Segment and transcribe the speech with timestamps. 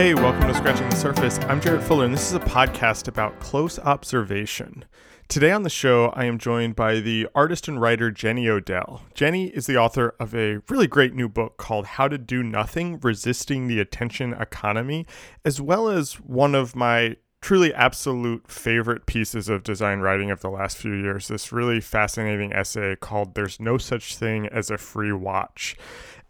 [0.00, 1.38] Hey, welcome to Scratching the Surface.
[1.40, 4.86] I'm Jarrett Fuller, and this is a podcast about close observation.
[5.28, 9.02] Today on the show, I am joined by the artist and writer Jenny Odell.
[9.12, 12.98] Jenny is the author of a really great new book called How to Do Nothing
[12.98, 15.06] Resisting the Attention Economy,
[15.44, 20.50] as well as one of my truly absolute favorite pieces of design writing of the
[20.50, 25.12] last few years this really fascinating essay called There's No Such Thing as a Free
[25.12, 25.76] Watch.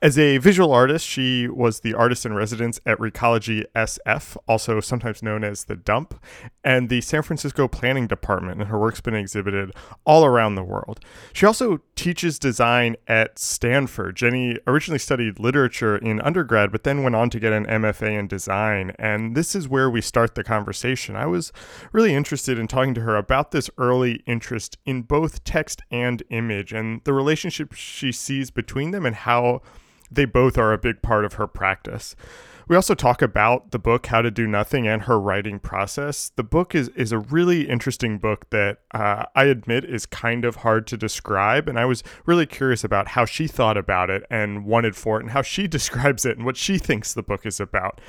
[0.03, 5.23] As a visual artist, she was the artist in residence at Recology SF, also sometimes
[5.23, 6.19] known as the Dump,
[6.65, 9.73] and the San Francisco Planning Department, and her work's been exhibited
[10.07, 11.01] all around the world.
[11.35, 14.17] She also teaches design at Stanford.
[14.17, 18.27] Jenny originally studied literature in undergrad, but then went on to get an MFA in
[18.27, 21.15] design, and this is where we start the conversation.
[21.15, 21.53] I was
[21.93, 26.73] really interested in talking to her about this early interest in both text and image
[26.73, 29.61] and the relationship she sees between them and how
[30.11, 32.17] they both are a big part of her practice.
[32.71, 36.31] We also talk about the book How to Do Nothing and her writing process.
[36.37, 40.57] The book is is a really interesting book that uh, I admit is kind of
[40.57, 44.65] hard to describe, and I was really curious about how she thought about it and
[44.65, 47.59] wanted for it, and how she describes it and what she thinks the book is
[47.59, 48.01] about.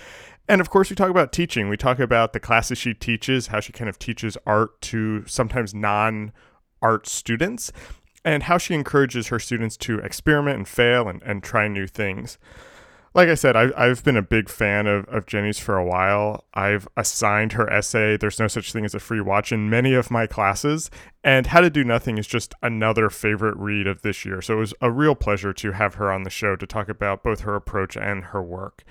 [0.47, 1.67] And of course, we talk about teaching.
[1.67, 5.73] We talk about the classes she teaches, how she kind of teaches art to sometimes
[5.73, 6.33] non
[6.83, 7.72] art students,
[8.23, 12.38] and how she encourages her students to experiment and fail and, and try new things.
[13.13, 16.45] Like I said, I've, I've been a big fan of, of Jenny's for a while.
[16.53, 20.09] I've assigned her essay, There's No Such Thing as a Free Watch, in many of
[20.09, 20.89] my classes.
[21.22, 24.41] And How to Do Nothing is just another favorite read of this year.
[24.41, 27.22] So it was a real pleasure to have her on the show to talk about
[27.22, 28.85] both her approach and her work.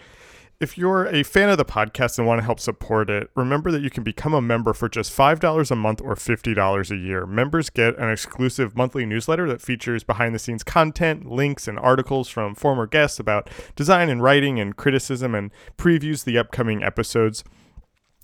[0.61, 3.81] If you're a fan of the podcast and want to help support it, remember that
[3.81, 7.25] you can become a member for just $5 a month or $50 a year.
[7.25, 12.29] Members get an exclusive monthly newsletter that features behind the scenes content, links, and articles
[12.29, 17.43] from former guests about design and writing and criticism, and previews the upcoming episodes.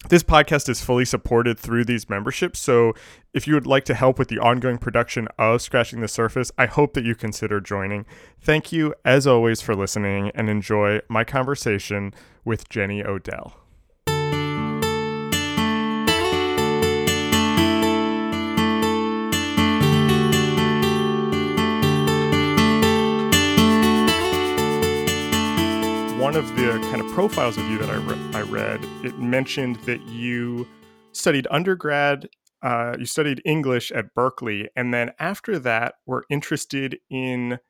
[0.09, 2.61] This podcast is fully supported through these memberships.
[2.61, 2.95] So
[3.35, 6.67] if you would like to help with the ongoing production of Scratching the Surface, I
[6.67, 8.07] hope that you consider joining.
[8.41, 13.66] Thank you, as always, for listening and enjoy my conversation with Jenny Odell.
[26.27, 29.77] One of the kind of profiles of you that I, re- I read, it mentioned
[29.85, 30.67] that you
[31.13, 32.29] studied undergrad,
[32.65, 37.61] uh, you studied English at Berkeley, and then after that were interested in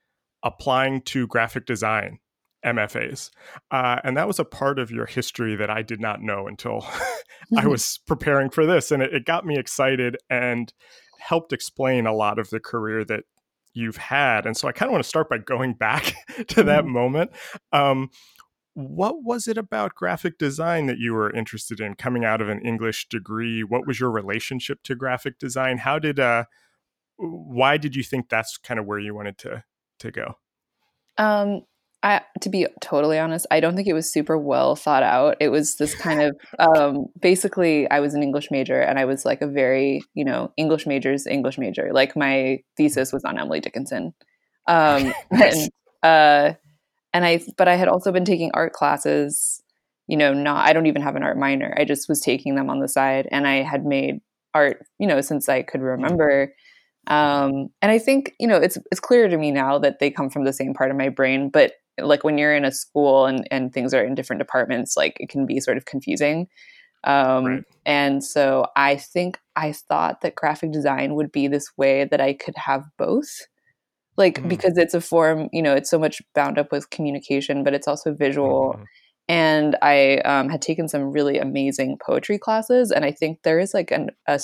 [0.43, 2.19] applying to graphic design
[2.65, 3.29] MFAs.
[3.71, 6.83] Uh, and that was a part of your history that I did not know until
[7.59, 8.91] I was preparing for this.
[8.91, 10.73] And it, it got me excited and
[11.19, 13.25] helped explain a lot of the career that
[13.77, 14.47] you've had.
[14.47, 16.15] And so I kind of want to start by going back
[16.49, 16.93] to that mm-hmm.
[16.93, 17.31] moment.
[17.73, 18.11] Um,
[18.77, 22.61] what was it about graphic design that you were interested in coming out of an
[22.61, 23.65] English degree?
[23.65, 25.79] What was your relationship to graphic design?
[25.79, 26.45] How did uh
[27.17, 29.65] why did you think that's kind of where you wanted to
[30.01, 30.35] to go?
[31.17, 31.63] Um
[32.03, 35.39] I to be totally honest, I don't think it was super well thought out.
[35.41, 39.25] It was this kind of um basically I was an English major and I was
[39.25, 41.93] like a very, you know, English major's English major.
[41.95, 44.13] Like my thesis was on Emily Dickinson.
[44.67, 45.71] Um and
[46.03, 46.53] uh
[47.13, 49.63] and I but I had also been taking art classes,
[50.07, 51.75] you know, not I don't even have an art minor.
[51.77, 54.21] I just was taking them on the side and I had made
[54.55, 56.53] art, you know, since I could remember.
[57.09, 60.31] Um, and I think, you know, it's it's clear to me now that they come
[60.31, 63.47] from the same part of my brain, but like when you're in a school and,
[63.51, 66.49] and things are in different departments, like it can be sort of confusing.
[67.05, 67.65] Um, right.
[67.87, 72.35] And so I think I thought that graphic design would be this way that I
[72.35, 73.47] could have both
[74.17, 74.49] like mm.
[74.49, 77.89] because it's a form you know it's so much bound up with communication but it's
[77.89, 78.85] also visual mm-hmm.
[79.29, 83.75] and i um, had taken some really amazing poetry classes and i think there is
[83.75, 84.41] like an a,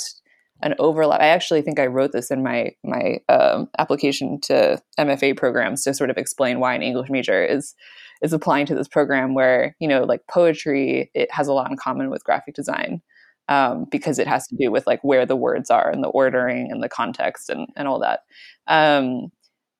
[0.62, 5.36] an overlap i actually think i wrote this in my my um, application to mfa
[5.36, 7.74] programs to sort of explain why an english major is
[8.22, 11.76] is applying to this program where you know like poetry it has a lot in
[11.76, 13.02] common with graphic design
[13.48, 16.70] um, because it has to do with like where the words are and the ordering
[16.70, 18.20] and the context and, and all that
[18.68, 19.30] um,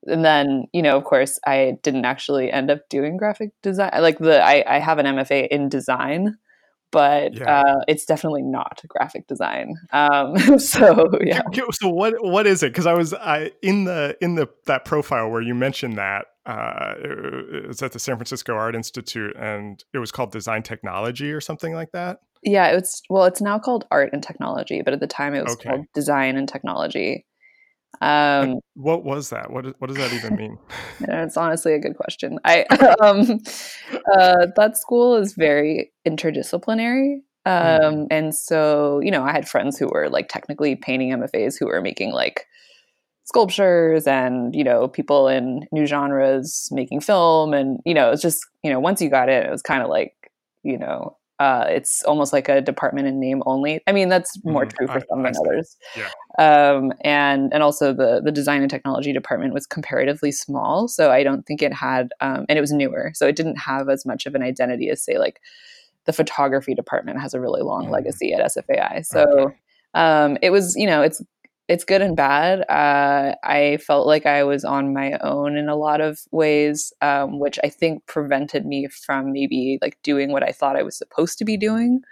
[0.06, 4.18] and then you know of course i didn't actually end up doing graphic design like
[4.18, 6.36] the i, I have an mfa in design
[6.92, 7.62] but yeah.
[7.62, 9.74] uh, it's definitely not graphic design.
[9.92, 11.40] Um, so yeah.
[11.72, 12.68] So what what is it?
[12.68, 16.94] Because i was i in the in the that profile where you mentioned that uh,
[16.98, 21.40] it was at the san francisco art institute and it was called design technology or
[21.40, 22.20] something like that?
[22.42, 25.54] Yeah it's well it's now called art and technology but at the time it was
[25.54, 25.70] okay.
[25.70, 27.24] called design and technology
[28.00, 29.52] Um, what was that?
[29.52, 30.58] What what does that even mean?
[31.00, 32.38] it's honestly a good question.
[32.44, 32.62] I
[33.00, 33.40] um,
[34.12, 37.18] uh, that school is very interdisciplinary.
[37.46, 37.84] Mm-hmm.
[37.84, 38.06] Um, mm.
[38.10, 41.80] and so, you know, I had friends who were like technically painting MFAs who were
[41.80, 42.46] making like
[43.24, 47.52] sculptures and, you know, people in new genres making film.
[47.52, 49.88] And, you know, it's just, you know, once you got in, it was kind of
[49.88, 50.14] like,
[50.62, 53.80] you know, uh, it's almost like a department in name only.
[53.88, 55.76] I mean, that's more mm, true for I, some than others.
[55.96, 56.08] Yeah.
[56.38, 61.24] Um, and and also the the design and technology department was comparatively small, so I
[61.24, 64.24] don't think it had, um, and it was newer, so it didn't have as much
[64.24, 65.40] of an identity as say like
[66.04, 67.92] the photography department has a really long mm-hmm.
[67.92, 69.04] legacy at SFAI.
[69.04, 69.56] So okay.
[69.94, 71.22] um, it was, you know, it's
[71.68, 72.60] it's good and bad.
[72.68, 77.38] Uh, I felt like I was on my own in a lot of ways, um,
[77.38, 81.38] which I think prevented me from maybe like doing what I thought I was supposed
[81.38, 82.02] to be doing.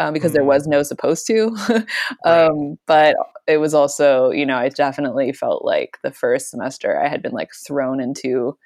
[0.00, 0.36] Um, because mm-hmm.
[0.36, 1.56] there was no supposed to.
[2.24, 2.76] um, right.
[2.86, 3.16] But
[3.48, 7.32] it was also, you know, I definitely felt like the first semester I had been
[7.32, 8.56] like thrown into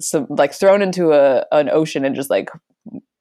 [0.00, 2.50] some like thrown into a an ocean and just like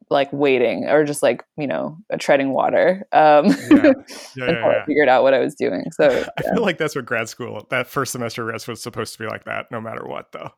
[0.09, 3.91] like waiting or just like you know treading water um yeah.
[4.35, 5.85] Yeah, yeah, I figured out what I was doing.
[5.91, 9.19] So I feel like that's what grad school that first semester rest was supposed to
[9.19, 10.51] be like that, no matter what, though.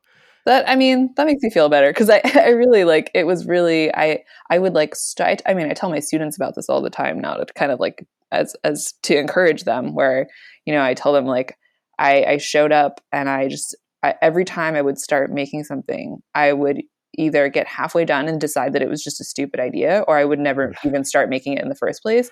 [0.45, 3.47] That I mean, that makes me feel better because I I really like it was
[3.47, 6.81] really I I would like st- I mean I tell my students about this all
[6.81, 10.27] the time now to kind of like as as to encourage them where
[10.65, 11.57] you know I tell them like
[11.97, 16.19] I I showed up and I just I, every time I would start making something,
[16.33, 16.81] I would
[17.17, 20.25] either get halfway done and decide that it was just a stupid idea, or I
[20.25, 22.29] would never even start making it in the first place.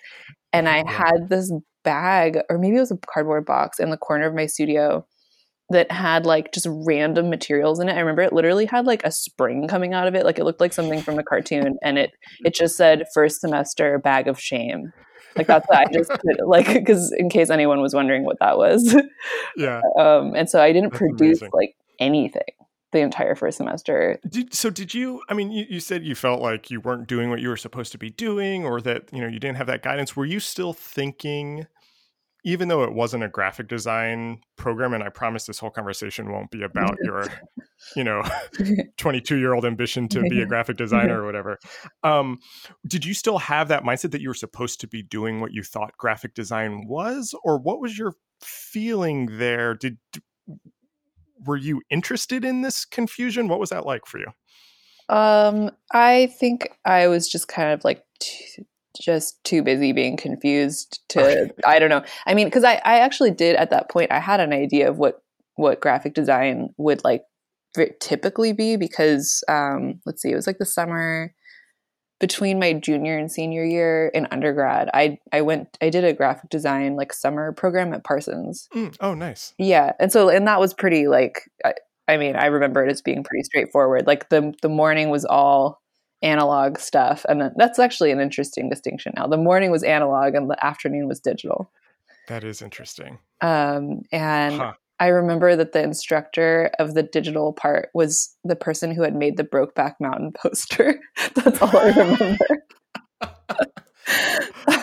[0.54, 1.52] And I had this
[1.84, 5.06] bag, or maybe it was a cardboard box in the corner of my studio
[5.70, 7.94] that had like just random materials in it.
[7.94, 10.62] I remember it literally had like a spring coming out of it, like it looked
[10.62, 12.12] like something from a cartoon, and it
[12.46, 14.94] it just said first semester bag of shame.
[15.36, 18.58] Like that's what I just put, like because in case anyone was wondering what that
[18.58, 18.96] was.
[19.56, 19.82] Yeah.
[20.00, 21.50] Um, and so I didn't that's produce amazing.
[21.54, 22.44] like anything
[22.92, 24.20] the entire first semester.
[24.30, 27.30] Did, so did you, I mean, you, you said you felt like you weren't doing
[27.30, 29.84] what you were supposed to be doing or that, you know, you didn't have that
[29.84, 30.16] guidance.
[30.16, 31.68] Were you still thinking,
[32.46, 36.50] even though it wasn't a graphic design program, and I promise this whole conversation won't
[36.50, 37.26] be about your,
[37.98, 38.24] you know,
[38.98, 41.60] 22 year old ambition to be a graphic designer or whatever.
[42.04, 42.40] Um,
[42.88, 45.62] did you still have that mindset that you were supposed to be doing what you
[45.62, 47.36] thought graphic design was?
[47.44, 49.74] Or what was your feeling there?
[49.74, 49.98] Did,
[51.46, 53.48] were you interested in this confusion?
[53.48, 54.28] What was that like for you?
[55.10, 58.66] Um, I think I was just kind of like t-
[59.00, 61.54] just too busy being confused to.
[61.66, 62.04] I don't know.
[62.26, 64.98] I mean, because I I actually did at that point I had an idea of
[64.98, 65.22] what
[65.56, 67.24] what graphic design would like
[68.00, 71.34] typically be because um let's see it was like the summer
[72.20, 76.50] between my junior and senior year in undergrad, I I went I did a graphic
[76.50, 78.68] design like summer program at Parsons.
[78.74, 79.54] Mm, oh, nice.
[79.58, 81.74] Yeah, and so and that was pretty like I,
[82.08, 84.08] I mean I remember it as being pretty straightforward.
[84.08, 85.82] Like the the morning was all
[86.24, 89.14] analog stuff, and then, that's actually an interesting distinction.
[89.16, 91.72] Now the morning was analog and the afternoon was digital.
[92.28, 93.20] That is interesting.
[93.42, 94.74] Um, and huh.
[95.00, 99.38] I remember that the instructor of the digital part was the person who had made
[99.38, 101.00] the Brokeback Mountain poster.
[101.36, 102.38] That's all I remember.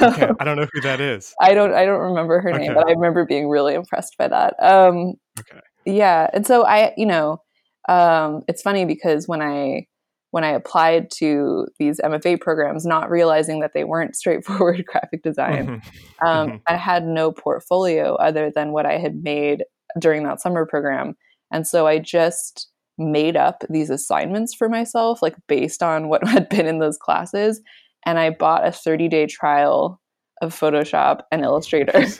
[0.02, 1.34] okay, I don't know who that is.
[1.40, 1.74] I don't.
[1.74, 2.66] I don't remember her okay.
[2.66, 4.54] name, but I remember being really impressed by that.
[4.62, 5.60] Um, okay.
[5.84, 7.42] Yeah, and so I, you know,
[7.88, 9.86] um, it's funny because when I
[10.30, 15.66] when I applied to these MFA programs, not realizing that they weren't straightforward graphic design,
[15.66, 16.26] mm-hmm.
[16.26, 16.56] Um, mm-hmm.
[16.66, 19.64] I had no portfolio other than what I had made
[19.98, 21.16] during that summer program.
[21.52, 26.48] And so I just made up these assignments for myself, like based on what had
[26.48, 27.60] been in those classes.
[28.06, 30.00] And I bought a 30 day trial
[30.42, 32.06] of Photoshop and Illustrator.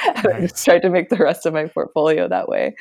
[0.14, 2.76] and I just tried to make the rest of my portfolio that way.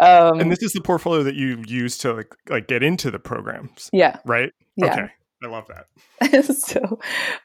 [0.00, 3.18] Um, and this is the portfolio that you use to like like get into the
[3.18, 3.88] programs.
[3.92, 4.18] Yeah.
[4.24, 4.52] Right.
[4.76, 4.92] Yeah.
[4.92, 5.08] Okay.
[5.42, 6.44] I love that.
[6.56, 6.98] so,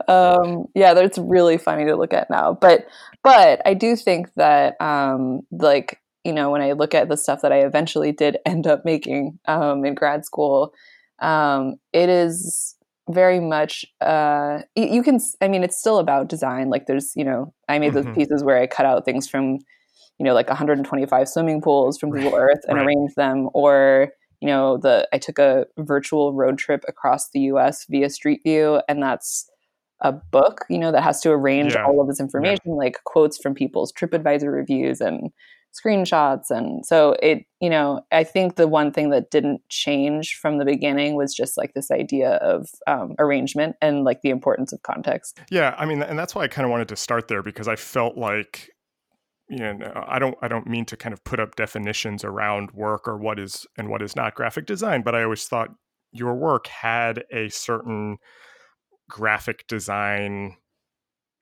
[0.08, 2.58] um, yeah, that's really funny to look at now.
[2.60, 2.88] But,
[3.24, 7.42] but I do think that, um, like, you know, when I look at the stuff
[7.42, 10.74] that I eventually did end up making um, in grad school,
[11.20, 12.76] um, it is
[13.10, 15.20] very much uh, you can.
[15.42, 16.70] I mean, it's still about design.
[16.70, 18.16] Like, there's, you know, I made those mm-hmm.
[18.16, 19.60] pieces where I cut out things from,
[20.18, 22.86] you know, like 125 swimming pools from Google Earth and right.
[22.86, 27.86] arranged them, or you know, the I took a virtual road trip across the U.S.
[27.90, 29.50] via Street View, and that's
[30.04, 31.86] a book, you know, that has to arrange yeah.
[31.86, 32.74] all of this information, yeah.
[32.74, 35.32] like quotes from people's TripAdvisor reviews and
[35.74, 36.50] screenshots.
[36.50, 40.66] And so it you know i think the one thing that didn't change from the
[40.66, 45.40] beginning was just like this idea of um, arrangement and like the importance of context.
[45.50, 47.76] Yeah i mean and that's why i kind of wanted to start there because i
[47.76, 48.70] felt like
[49.50, 53.08] you know i don't i don't mean to kind of put up definitions around work
[53.08, 55.70] or what is and what is not graphic design but i always thought
[56.12, 58.18] your work had a certain
[59.10, 60.56] graphic design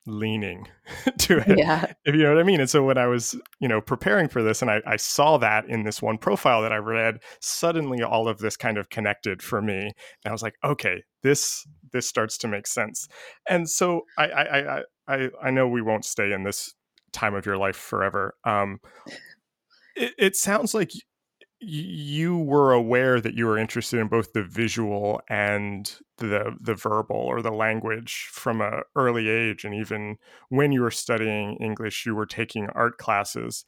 [0.07, 0.67] leaning
[1.19, 1.93] to it yeah.
[2.05, 2.59] if you know what i mean.
[2.59, 5.65] And so when i was you know preparing for this and I, I, saw that
[5.67, 9.61] in this one profile that i read suddenly all of this kind of connected for
[9.61, 9.79] me.
[9.79, 13.07] And i was like okay this this starts to make sense.
[13.47, 14.43] And so i i
[14.77, 16.73] i i, I know we won't stay in this
[17.13, 18.35] time of your life forever.
[18.43, 18.79] Um
[19.95, 20.91] it, it sounds like
[21.63, 27.15] you were aware that you were interested in both the visual and the the verbal
[27.15, 30.17] or the language from a early age and even
[30.49, 33.63] when you were studying english you were taking art classes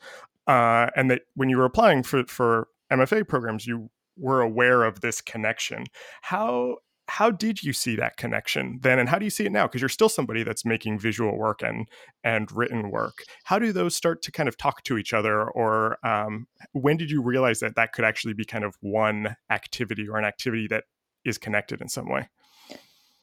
[0.47, 5.01] uh, and that when you were applying for for mfa programs you were aware of
[5.01, 5.85] this connection.
[6.21, 6.77] How
[7.13, 9.67] how did you see that connection then and how do you see it now?
[9.67, 11.87] Because you're still somebody that's making visual work and
[12.23, 13.13] and written work.
[13.43, 17.11] How do those start to kind of talk to each other or um, when did
[17.11, 20.85] you realize that that could actually be kind of one activity or an activity that
[21.23, 22.29] is connected in some way?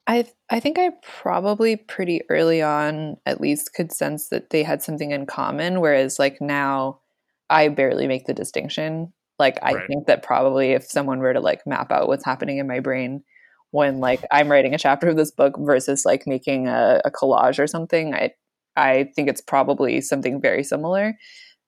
[0.06, 4.85] I I think I probably pretty early on at least could sense that they had
[4.85, 7.00] something in common whereas like now
[7.49, 9.12] I barely make the distinction.
[9.40, 9.87] Like I right.
[9.88, 13.25] think that probably if someone were to like map out what's happening in my brain
[13.71, 17.59] when like I'm writing a chapter of this book versus like making a, a collage
[17.59, 18.15] or something.
[18.15, 18.33] I
[18.77, 21.17] I think it's probably something very similar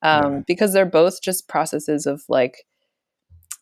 [0.02, 0.40] um, yeah.
[0.46, 2.64] because they're both just processes of like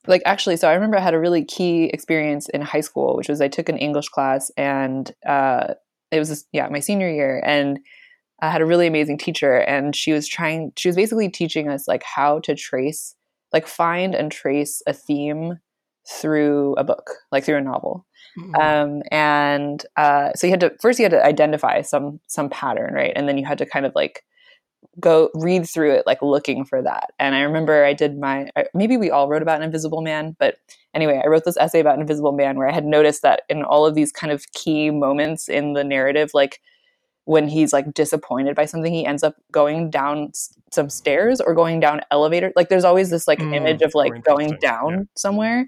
[0.07, 3.29] like actually so i remember i had a really key experience in high school which
[3.29, 5.75] was i took an english class and uh,
[6.11, 7.79] it was this, yeah my senior year and
[8.41, 11.87] i had a really amazing teacher and she was trying she was basically teaching us
[11.87, 13.15] like how to trace
[13.53, 15.59] like find and trace a theme
[16.11, 18.07] through a book like through a novel
[18.39, 18.55] Mm-hmm.
[18.55, 22.95] Um, and uh, so you had to first you had to identify some some pattern,
[22.95, 23.13] right?
[23.17, 24.25] And then you had to kind of like
[24.99, 28.97] go read through it like looking for that and i remember i did my maybe
[28.97, 30.57] we all wrote about an invisible man but
[30.95, 33.63] anyway i wrote this essay about an invisible man where i had noticed that in
[33.63, 36.61] all of these kind of key moments in the narrative like
[37.25, 40.33] when he's like disappointed by something he ends up going down
[40.73, 44.25] some stairs or going down elevator like there's always this like mm, image of like
[44.25, 45.05] going down yeah.
[45.17, 45.67] somewhere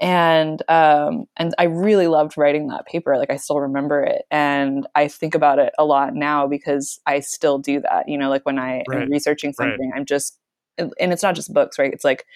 [0.00, 3.16] and um, and I really loved writing that paper.
[3.18, 7.20] Like I still remember it, and I think about it a lot now because I
[7.20, 8.08] still do that.
[8.08, 9.02] You know, like when I right.
[9.02, 9.98] am researching something, right.
[9.98, 10.38] I'm just,
[10.78, 11.92] and it's not just books, right?
[11.92, 12.26] It's like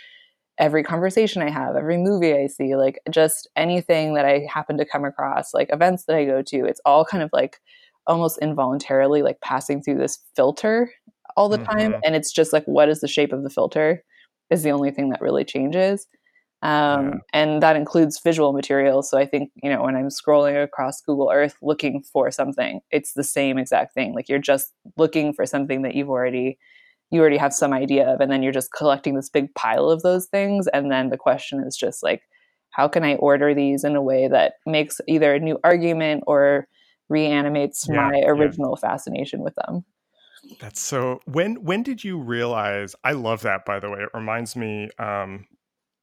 [0.59, 4.85] every conversation I have, every movie I see, like just anything that I happen to
[4.85, 6.67] come across, like events that I go to.
[6.67, 7.61] It's all kind of like
[8.09, 10.93] almost involuntarily like passing through this filter
[11.37, 11.79] all the mm-hmm.
[11.79, 14.03] time, and it's just like what is the shape of the filter
[14.51, 16.09] is the only thing that really changes
[16.63, 17.15] um, yeah.
[17.33, 19.11] and that includes visual materials.
[19.11, 23.15] So I think you know when I'm scrolling across Google Earth looking for something, it's
[23.15, 24.15] the same exact thing.
[24.15, 26.59] Like you're just looking for something that you've already
[27.11, 30.03] you already have some idea of, and then you're just collecting this big pile of
[30.03, 30.67] those things.
[30.69, 32.23] And then the question is just like,
[32.71, 36.67] how can I order these in a way that makes either a new argument or
[37.11, 38.89] reanimates yeah, my original yeah.
[38.89, 39.85] fascination with them?
[40.59, 41.21] That's so.
[41.27, 42.97] When when did you realize?
[43.05, 43.65] I love that.
[43.65, 44.89] By the way, it reminds me.
[44.99, 45.47] Um,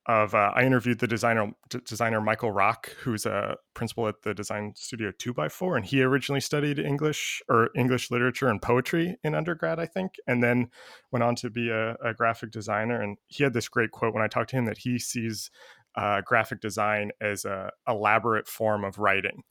[0.10, 4.34] of uh, I interviewed the designer d- designer Michael Rock, who's a principal at the
[4.34, 9.18] design studio Two by Four, and he originally studied English or English literature and poetry
[9.24, 10.72] in undergrad, I think, and then
[11.12, 13.00] went on to be a, a graphic designer.
[13.00, 15.52] And he had this great quote when I talked to him that he sees
[15.96, 19.44] uh, graphic design as a elaborate form of writing,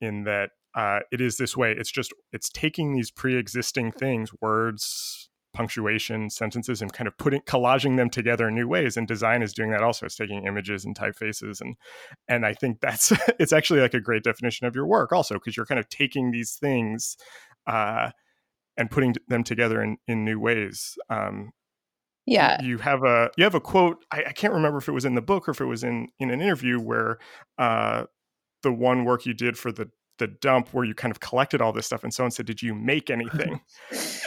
[0.00, 1.72] in that uh, it is this way.
[1.72, 7.96] It's just it's taking these pre-existing things, words, punctuation sentences and kind of putting collaging
[7.96, 8.96] them together in new ways.
[8.96, 10.06] And design is doing that also.
[10.06, 11.60] It's taking images and typefaces.
[11.60, 11.76] And
[12.28, 15.56] and i think that's it's actually like a great definition of your work also because
[15.56, 17.16] you're kind of taking these things
[17.66, 18.10] uh,
[18.76, 20.98] and putting them together in in new ways.
[21.08, 21.52] Um,
[22.26, 22.62] yeah.
[22.62, 25.14] you have a you have a quote I, I, can't remember if it was in
[25.14, 27.18] the book or if it was in in an interview where
[27.58, 28.04] uh,
[28.62, 31.72] the one work you did for the the dump where you kind of collected all
[31.72, 33.60] this stuff and so someone said did you make anything?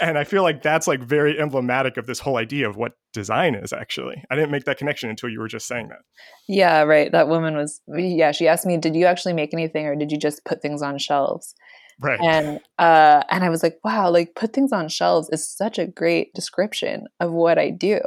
[0.01, 3.55] And i feel like that's like very emblematic of this whole idea of what design
[3.55, 4.23] is actually.
[4.29, 5.99] I didn't make that connection until you were just saying that.
[6.47, 7.11] Yeah right.
[7.11, 10.17] That woman was yeah she asked me did you actually make anything or did you
[10.17, 11.55] just put things on shelves?
[11.99, 12.19] Right.
[12.21, 15.87] And uh and i was like wow like put things on shelves is such a
[15.87, 17.99] great description of what i do.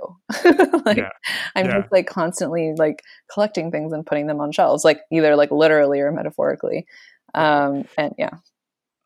[0.86, 1.10] Like yeah.
[1.54, 1.80] i'm yeah.
[1.80, 6.00] just like constantly like collecting things and putting them on shelves like either like literally
[6.00, 6.86] or metaphorically
[7.34, 8.30] um, and yeah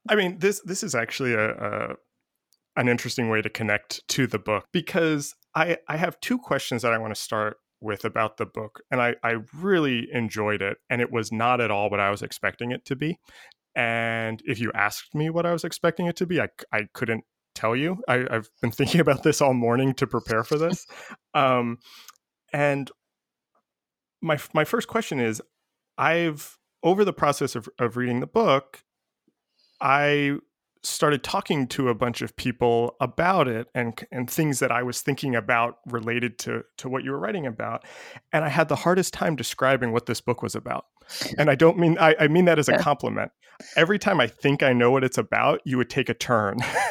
[0.09, 1.95] i mean this this is actually a, a
[2.77, 6.93] an interesting way to connect to the book because i i have two questions that
[6.93, 11.03] i want to start with about the book and I, I really enjoyed it and
[11.03, 13.19] it was not at all what i was expecting it to be
[13.77, 17.25] and if you asked me what i was expecting it to be i, I couldn't
[17.55, 18.03] tell you.
[18.09, 20.87] I, have been thinking about this all morning to prepare for this.
[21.33, 21.79] Um,
[22.53, 22.91] and
[24.21, 25.43] my my first question is,
[25.99, 28.85] I've over the process of, of reading the book,
[29.81, 30.37] I
[30.83, 35.01] started talking to a bunch of people about it and and things that I was
[35.01, 37.85] thinking about related to to what you were writing about,
[38.33, 40.85] and I had the hardest time describing what this book was about.
[41.39, 43.33] And I don't mean I, I mean that as a compliment.
[43.77, 46.59] Every time I think I know what it's about, you would take a turn,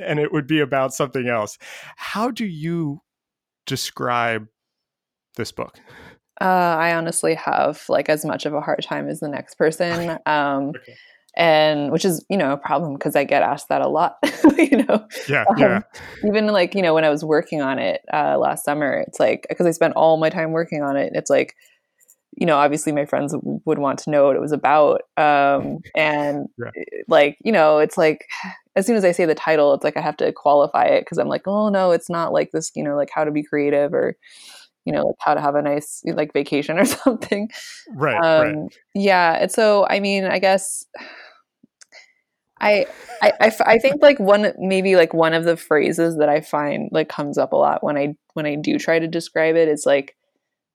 [0.00, 1.58] and it would be about something else.
[1.96, 3.02] How do you
[3.66, 4.48] describe
[5.36, 5.78] this book?
[6.40, 6.44] Uh,
[6.78, 10.18] I honestly have like as much of a hard time as the next person.
[10.26, 10.96] Um, okay
[11.36, 14.16] and which is you know a problem because i get asked that a lot
[14.58, 15.80] you know yeah um, yeah
[16.26, 19.46] even like you know when i was working on it uh, last summer it's like
[19.48, 21.54] because i spent all my time working on it it's like
[22.32, 26.48] you know obviously my friends would want to know what it was about um, and
[26.58, 26.70] yeah.
[27.06, 28.24] like you know it's like
[28.74, 31.18] as soon as i say the title it's like i have to qualify it because
[31.18, 33.92] i'm like oh no it's not like this you know like how to be creative
[33.92, 34.16] or
[34.86, 37.50] you know like how to have a nice like vacation or something
[37.94, 38.76] right, um, right.
[38.94, 40.86] yeah and so i mean i guess
[42.58, 42.86] I,
[43.20, 46.88] I, I, I think like one maybe like one of the phrases that I find
[46.90, 49.84] like comes up a lot when I when I do try to describe it is
[49.84, 50.16] like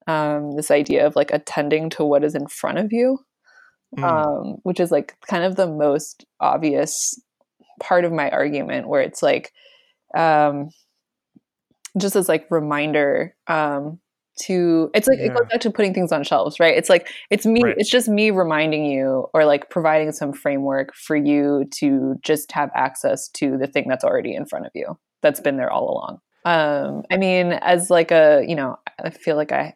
[0.08, 3.20] um, this idea of like attending to what is in front of you,
[3.98, 4.04] mm.
[4.04, 7.20] um, which is like kind of the most obvious
[7.80, 9.52] part of my argument where it's like
[10.16, 10.70] um,
[11.98, 14.00] just as like reminder um,
[14.40, 15.26] to it's like yeah.
[15.26, 17.76] it goes back to putting things on shelves right it's like it's me right.
[17.78, 22.70] it's just me reminding you or like providing some framework for you to just have
[22.74, 26.20] access to the thing that's already in front of you that's been there all along
[26.46, 29.74] um i mean as like a you know i feel like i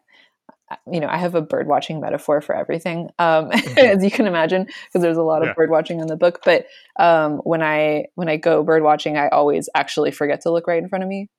[0.91, 3.77] you know i have a bird watching metaphor for everything um mm-hmm.
[3.77, 5.53] as you can imagine because there's a lot of yeah.
[5.53, 6.65] bird watching in the book but
[6.98, 10.81] um when i when i go bird watching i always actually forget to look right
[10.81, 11.29] in front of me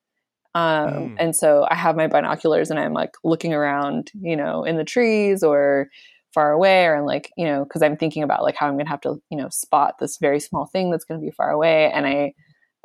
[0.57, 1.17] um, mm.
[1.19, 4.85] And so I have my binoculars and I'm like looking around, you know, in the
[4.85, 5.89] trees or
[6.33, 8.87] far away, or I'm like, you know, because I'm thinking about like how I'm going
[8.87, 11.51] to have to, you know, spot this very small thing that's going to be far
[11.51, 11.93] away.
[11.93, 12.33] And I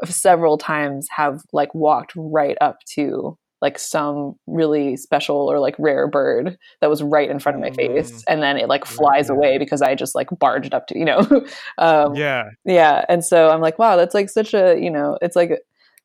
[0.03, 6.07] several times have like walked right up to like some really special or like rare
[6.07, 8.23] bird that was right in front of my face mm.
[8.27, 9.35] and then it like flies yeah.
[9.35, 11.19] away because i just like barged up to you know
[11.77, 15.35] um, yeah yeah and so i'm like wow that's like such a you know it's
[15.35, 15.61] like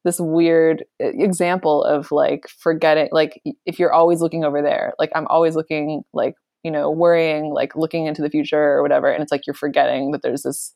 [0.06, 5.26] this weird example of like forgetting like if you're always looking over there like i'm
[5.26, 9.32] always looking like you know worrying like looking into the future or whatever and it's
[9.32, 10.72] like you're forgetting that there's this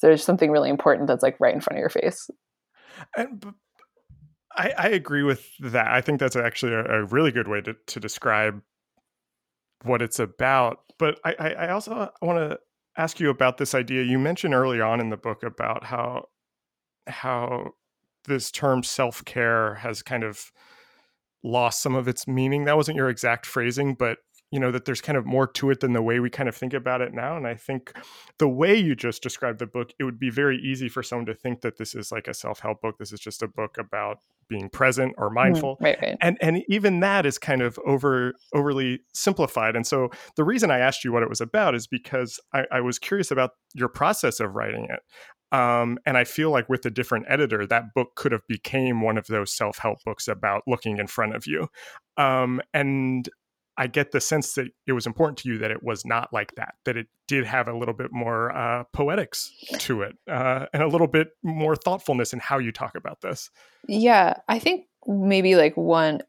[0.00, 2.30] there's something really important that's like right in front of your face.
[3.16, 3.54] And
[4.56, 5.88] I, I agree with that.
[5.88, 8.60] I think that's actually a, a really good way to, to describe
[9.82, 10.78] what it's about.
[10.98, 12.58] But i i also want to
[12.98, 14.02] ask you about this idea.
[14.02, 16.28] You mentioned early on in the book about how
[17.06, 17.72] how
[18.26, 20.50] this term self care has kind of
[21.42, 22.64] lost some of its meaning.
[22.64, 24.18] That wasn't your exact phrasing, but
[24.50, 26.56] you know that there's kind of more to it than the way we kind of
[26.56, 27.92] think about it now and i think
[28.38, 31.34] the way you just described the book it would be very easy for someone to
[31.34, 34.68] think that this is like a self-help book this is just a book about being
[34.68, 35.36] present or mm-hmm.
[35.36, 36.16] mindful mm, right, right.
[36.20, 40.78] and and even that is kind of over overly simplified and so the reason i
[40.78, 44.40] asked you what it was about is because i, I was curious about your process
[44.40, 45.00] of writing it
[45.52, 49.18] um, and I feel like with a different editor, that book could have became one
[49.18, 51.68] of those self help books about looking in front of you.
[52.16, 53.28] Um, and
[53.76, 56.54] I get the sense that it was important to you that it was not like
[56.56, 60.82] that, that it did have a little bit more uh, poetics to it uh, and
[60.82, 63.50] a little bit more thoughtfulness in how you talk about this.
[63.88, 66.20] Yeah, I think maybe like one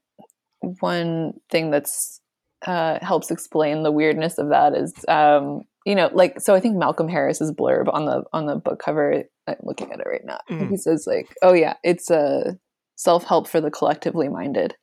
[0.79, 2.21] one thing that's
[2.65, 6.77] uh, helps explain the weirdness of that is um, you know, like so I think
[6.77, 10.39] Malcolm Harris's blurb on the on the book cover, I'm looking at it right now.
[10.49, 10.69] Mm.
[10.69, 12.57] He says like, "Oh yeah, it's a
[12.95, 14.75] self-help for the collectively minded."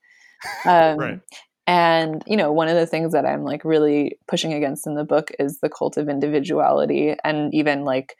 [0.64, 1.20] Um, right.
[1.66, 5.04] And you know, one of the things that I'm like really pushing against in the
[5.04, 8.16] book is the cult of individuality and even like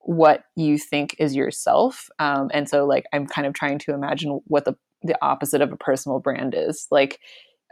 [0.00, 2.08] what you think is yourself.
[2.18, 5.72] Um, and so like I'm kind of trying to imagine what the the opposite of
[5.72, 6.86] a personal brand is.
[6.90, 7.18] Like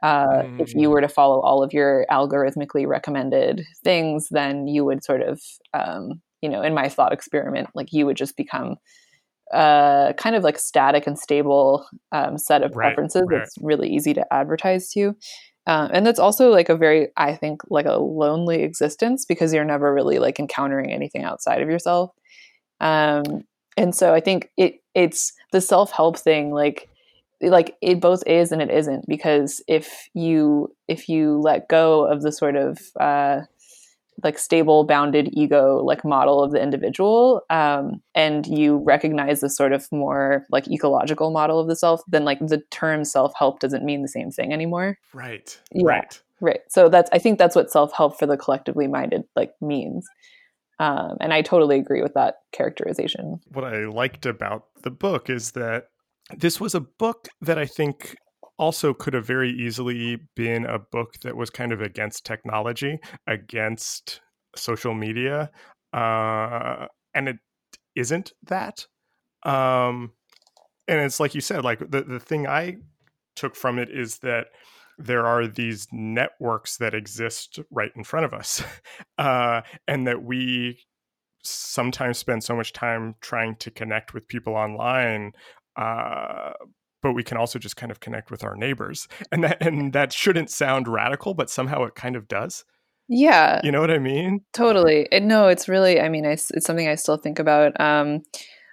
[0.02, 0.60] uh, mm.
[0.60, 0.92] If you mm.
[0.92, 5.40] were to follow all of your algorithmically recommended things, then you would sort of,
[5.72, 8.76] um, you know, in my thought experiment, like you would just become
[9.52, 13.38] a uh, kind of like static and stable um, set of right, preferences right.
[13.38, 15.16] that's really easy to advertise to.
[15.68, 19.64] Um, and that's also like a very, I think, like a lonely existence because you're
[19.64, 22.10] never really like encountering anything outside of yourself.
[22.80, 23.44] Um,
[23.76, 26.88] and so I think it it's the self help thing, like
[27.40, 32.22] like it both is and it isn't because if you if you let go of
[32.22, 33.40] the sort of uh,
[34.24, 39.72] like stable bounded ego like model of the individual um, and you recognize the sort
[39.72, 44.02] of more like ecological model of the self then like the term self-help doesn't mean
[44.02, 44.98] the same thing anymore.
[45.12, 45.58] Right.
[45.72, 45.86] Yeah.
[45.86, 46.20] right.
[46.40, 46.60] Right.
[46.68, 50.06] So that's i think that's what self-help for the collectively minded like means.
[50.78, 53.40] Um, and i totally agree with that characterization.
[53.52, 55.88] What i liked about the book is that
[56.36, 58.16] this was a book that i think
[58.58, 64.20] also could have very easily been a book that was kind of against technology, against
[64.54, 65.50] social media,
[65.92, 67.36] uh, and it
[67.94, 68.86] isn't that.
[69.42, 70.12] Um,
[70.88, 72.78] and it's like you said, like the the thing I
[73.34, 74.46] took from it is that
[74.98, 78.62] there are these networks that exist right in front of us,
[79.18, 80.78] uh, and that we
[81.42, 85.32] sometimes spend so much time trying to connect with people online
[85.76, 86.52] uh,
[87.02, 89.06] but we can also just kind of connect with our neighbors.
[89.32, 92.64] And that and that shouldn't sound radical but somehow it kind of does.
[93.08, 93.60] Yeah.
[93.62, 94.40] You know what i mean?
[94.52, 95.08] Totally.
[95.12, 97.78] No it's really i mean I, it's something i still think about.
[97.80, 98.22] Um,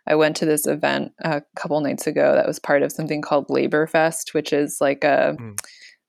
[0.07, 3.49] i went to this event a couple nights ago that was part of something called
[3.49, 5.57] labor fest which is like a, mm.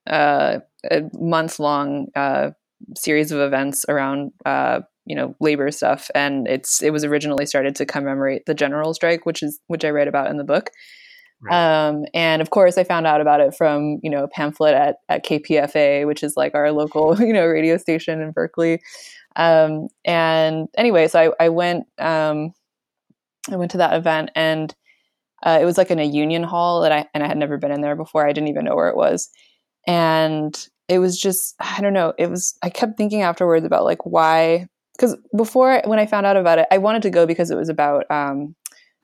[0.07, 2.51] uh, a month long uh,
[2.97, 7.75] series of events around uh, you know labor stuff and it's it was originally started
[7.75, 10.71] to commemorate the general strike which is which i write about in the book
[11.45, 11.89] Right.
[11.89, 14.97] Um, and of course, I found out about it from you know a pamphlet at,
[15.09, 18.81] at KPFA, which is like our local you know radio station in Berkeley.
[19.37, 22.53] Um, and anyway, so I, I went um,
[23.51, 24.75] I went to that event, and
[25.43, 27.73] uh, it was like in a union hall that I and I had never been
[27.73, 28.27] in there before.
[28.27, 29.29] I didn't even know where it was,
[29.87, 30.57] and
[30.89, 32.15] it was just I don't know.
[32.19, 36.37] It was I kept thinking afterwards about like why because before when I found out
[36.37, 38.55] about it, I wanted to go because it was about um,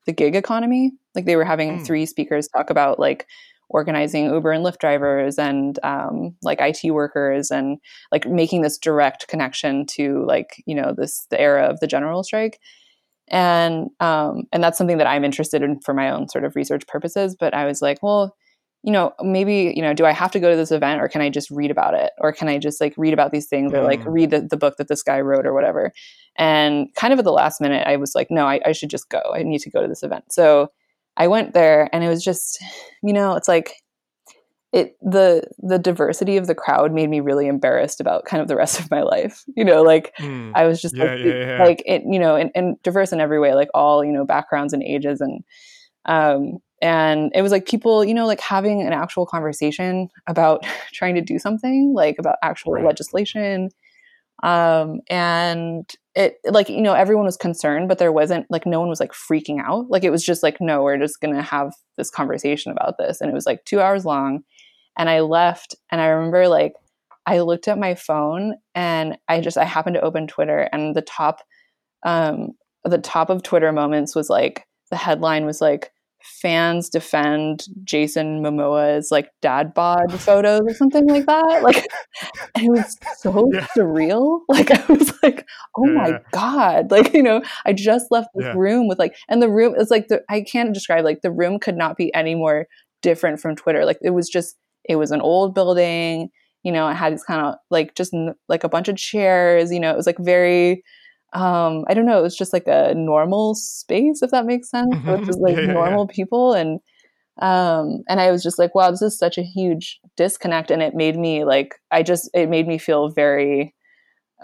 [0.06, 0.92] the gig economy.
[1.14, 1.86] Like they were having mm.
[1.86, 3.26] three speakers talk about like
[3.68, 7.78] organizing Uber and Lyft drivers and um, like IT workers and
[8.12, 12.22] like making this direct connection to like you know this the era of the general
[12.22, 12.60] strike.
[13.28, 16.86] And um, and that's something that I'm interested in for my own sort of research
[16.86, 17.36] purposes.
[17.38, 18.36] But I was like, well,
[18.82, 21.20] you know, maybe, you know, do I have to go to this event or can
[21.20, 22.12] I just read about it?
[22.18, 24.12] Or can I just like read about these things or like mm.
[24.12, 25.92] read the, the book that this guy wrote or whatever?
[26.36, 29.10] And kind of at the last minute, I was like, no, I, I should just
[29.10, 29.20] go.
[29.34, 30.32] I need to go to this event.
[30.32, 30.70] So
[31.18, 32.62] I went there and it was just,
[33.02, 33.74] you know, it's like,
[34.72, 38.54] it the the diversity of the crowd made me really embarrassed about kind of the
[38.54, 40.52] rest of my life you know like mm.
[40.54, 41.64] i was just yeah, like, yeah, yeah.
[41.64, 44.72] like it you know and, and diverse in every way like all you know backgrounds
[44.72, 45.42] and ages and
[46.04, 51.14] um and it was like people you know like having an actual conversation about trying
[51.14, 52.84] to do something like about actual right.
[52.84, 53.70] legislation.
[54.42, 58.88] Um and it like you know everyone was concerned but there wasn't like no one
[58.88, 59.90] was like freaking out.
[59.90, 63.20] Like it was just like no we're just gonna have this conversation about this.
[63.20, 64.42] And it was like two hours long.
[64.96, 66.74] And i left and i remember like
[67.24, 71.02] i looked at my phone and i just i happened to open twitter and the
[71.02, 71.40] top
[72.04, 72.50] um
[72.84, 75.90] the top of twitter moments was like the headline was like
[76.22, 81.62] fans defend Jason Momoa's like dad bod photos or something like that.
[81.62, 81.86] Like
[82.56, 83.66] it was so yeah.
[83.76, 84.40] surreal.
[84.48, 85.92] Like I was like, oh yeah.
[85.92, 86.90] my God.
[86.90, 88.54] Like, you know, I just left this yeah.
[88.56, 91.58] room with like and the room it's like the I can't describe like the room
[91.58, 92.66] could not be any more
[93.02, 93.84] different from Twitter.
[93.84, 96.30] Like it was just it was an old building,
[96.62, 98.14] you know, it had this kind of like just
[98.48, 100.82] like a bunch of chairs, you know, it was like very
[101.32, 104.92] um i don't know it was just like a normal space if that makes sense
[104.94, 105.10] mm-hmm.
[105.10, 106.14] with just like yeah, normal yeah.
[106.14, 106.80] people and
[107.40, 110.94] um and i was just like wow this is such a huge disconnect and it
[110.94, 113.74] made me like i just it made me feel very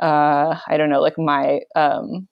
[0.00, 2.28] uh i don't know like my um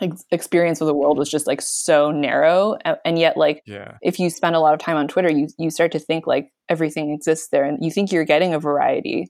[0.00, 3.96] ex- experience of the world was just like so narrow and, and yet like yeah.
[4.00, 6.50] if you spend a lot of time on twitter you you start to think like
[6.68, 9.26] everything exists there and you think you're getting a variety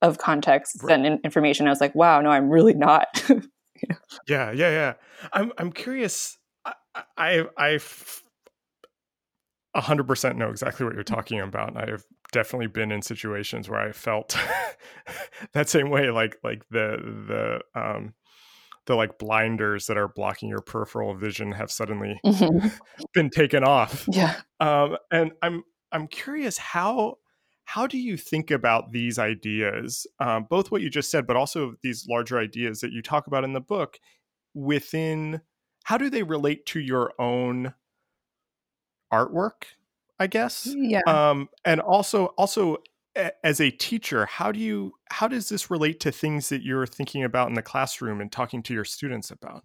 [0.00, 0.98] of context right.
[0.98, 3.06] and information i was like wow no i'm really not
[4.26, 4.94] Yeah, yeah, yeah.
[5.32, 6.36] I'm I'm curious.
[6.64, 7.78] I I
[9.74, 11.76] I hundred percent know exactly what you're talking about.
[11.76, 14.36] I've definitely been in situations where I felt
[15.52, 18.14] that same way, like like the the um
[18.86, 22.68] the like blinders that are blocking your peripheral vision have suddenly mm-hmm.
[23.14, 24.08] been taken off.
[24.10, 24.34] Yeah.
[24.60, 25.62] Um, and I'm
[25.92, 27.18] I'm curious how
[27.68, 31.74] how do you think about these ideas, um, both what you just said, but also
[31.82, 34.00] these larger ideas that you talk about in the book
[34.54, 35.42] within
[35.84, 37.74] how do they relate to your own
[39.12, 39.64] artwork,
[40.18, 40.66] I guess?
[40.74, 41.02] Yeah.
[41.06, 42.78] Um, and also, also
[43.44, 47.22] as a teacher, how do you, how does this relate to things that you're thinking
[47.22, 49.62] about in the classroom and talking to your students about?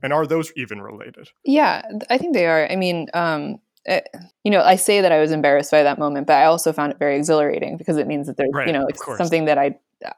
[0.00, 1.30] And are those even related?
[1.44, 2.70] Yeah, I think they are.
[2.70, 5.98] I mean, um, it, eh, you know, I say that I was embarrassed by that
[5.98, 8.72] moment, but I also found it very exhilarating because it means that there's, right, you
[8.72, 9.76] know, it's something that I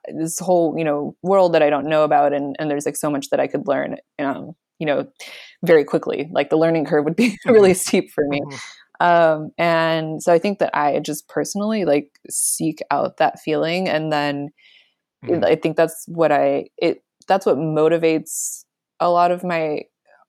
[0.08, 3.10] this whole you know world that I don't know about, and and there's like so
[3.10, 3.96] much that I could learn.
[4.18, 5.08] Um, you know,
[5.64, 6.28] very quickly.
[6.32, 7.76] Like the learning curve would be really mm-hmm.
[7.76, 8.40] steep for me.
[8.40, 8.56] Mm-hmm.
[9.00, 14.12] Um, and so I think that I just personally like seek out that feeling, and
[14.12, 14.48] then
[15.24, 15.44] mm.
[15.44, 18.64] I think that's what I it that's what motivates
[19.00, 19.82] a lot of my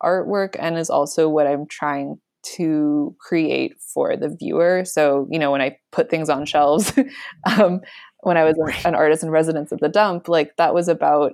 [0.03, 2.19] artwork, and is also what I'm trying
[2.55, 4.83] to create for the viewer.
[4.85, 6.93] So you know, when I put things on shelves,
[7.57, 7.81] um,
[8.21, 11.33] when I was an artist in residence at the dump, like that was about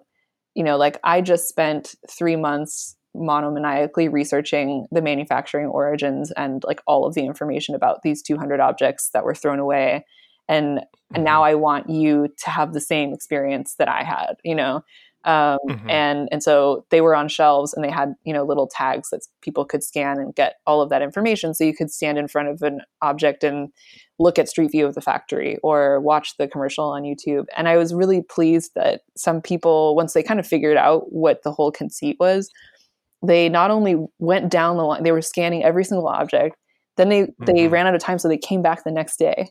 [0.56, 6.82] you know, like I just spent three months monomaniacally researching the manufacturing origins and like
[6.86, 10.06] all of the information about these 200 objects that were thrown away
[10.48, 10.82] and
[11.14, 11.52] and now mm-hmm.
[11.52, 14.84] i want you to have the same experience that i had you know
[15.26, 15.90] um, mm-hmm.
[15.90, 19.22] and and so they were on shelves and they had you know little tags that
[19.42, 22.48] people could scan and get all of that information so you could stand in front
[22.48, 23.70] of an object and
[24.18, 27.76] look at street view of the factory or watch the commercial on youtube and i
[27.76, 31.72] was really pleased that some people once they kind of figured out what the whole
[31.72, 32.50] conceit was
[33.28, 36.56] they not only went down the line, they were scanning every single object.
[36.98, 37.46] Then they mm-hmm.
[37.46, 39.50] they ran out of time, so they came back the next day.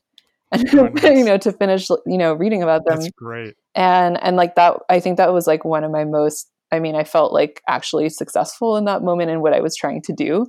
[0.72, 3.00] you know to finish you know reading about them.
[3.00, 3.54] That's great.
[3.74, 6.50] And and like that, I think that was like one of my most.
[6.72, 10.02] I mean, I felt like actually successful in that moment in what I was trying
[10.02, 10.46] to do.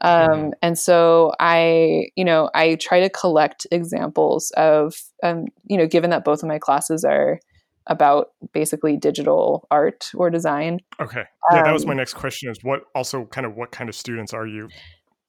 [0.00, 0.50] Um, mm-hmm.
[0.62, 6.10] And so I, you know, I try to collect examples of, um, you know, given
[6.10, 7.40] that both of my classes are
[7.88, 10.78] about basically digital art or design.
[11.00, 11.24] Okay.
[11.50, 13.88] Yeah, um, that was my um, next question is what also kind of what kind
[13.88, 14.68] of students are you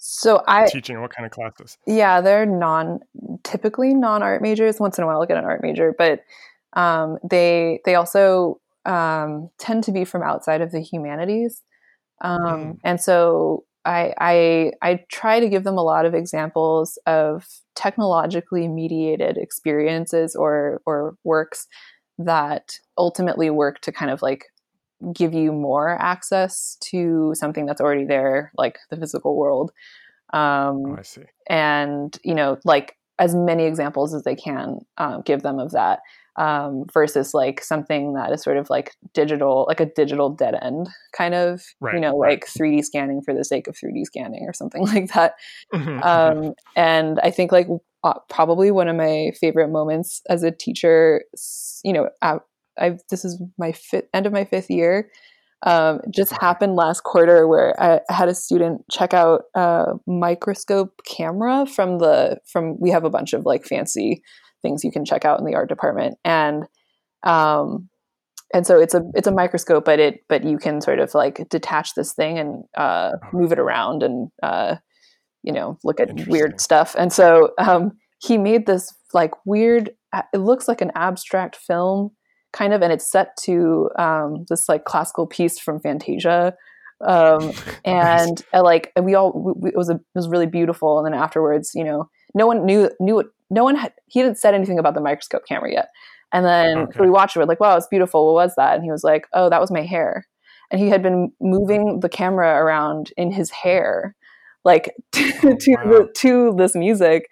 [0.01, 1.77] so I teaching what kind of classes?
[1.85, 3.01] Yeah, they're non
[3.43, 4.79] typically non art majors.
[4.79, 6.23] Once in a while, I get an art major, but
[6.71, 11.61] um, they they also um, tend to be from outside of the humanities,
[12.21, 12.77] um, mm.
[12.85, 18.69] and so I, I I try to give them a lot of examples of technologically
[18.69, 21.67] mediated experiences or or works
[22.19, 24.45] that ultimately work to kind of like
[25.13, 29.71] give you more access to something that's already there, like the physical world.
[30.33, 31.23] Um, oh, I see.
[31.49, 35.99] And, you know, like as many examples as they can um, give them of that
[36.35, 40.87] um, versus like something that is sort of like digital, like a digital dead end
[41.11, 42.31] kind of, right, you know, right.
[42.31, 45.35] like 3D scanning for the sake of 3D scanning or something like that.
[45.73, 46.47] Mm-hmm, mm-hmm.
[46.47, 47.67] Um, and I think like
[48.03, 51.23] uh, probably one of my favorite moments as a teacher.
[51.83, 52.09] You know,
[52.79, 55.09] I this is my fifth, end of my fifth year.
[55.63, 61.65] Um, just happened last quarter where I had a student check out a microscope camera
[61.65, 64.23] from the from we have a bunch of like fancy
[64.61, 66.65] things you can check out in the art department and
[67.23, 67.89] um
[68.53, 71.47] and so it's a it's a microscope but it but you can sort of like
[71.49, 73.27] detach this thing and uh, oh.
[73.33, 74.75] move it around and uh,
[75.43, 79.91] you know look at weird stuff and so um, he made this like weird
[80.33, 82.11] it looks like an abstract film
[82.53, 86.55] kind of and it's set to um, this like classical piece from fantasia
[87.05, 87.51] um,
[87.85, 91.19] and uh, like we all we, it was a, it was really beautiful and then
[91.19, 94.79] afterwards you know no one knew knew it no one had he hadn't said anything
[94.79, 95.89] about the microscope camera yet.
[96.31, 96.99] And then okay.
[96.99, 98.75] we watched it we're like wow it's beautiful what was that?
[98.75, 100.25] And he was like oh that was my hair.
[100.71, 104.15] And he had been moving the camera around in his hair
[104.63, 107.29] like to, oh, to, to this music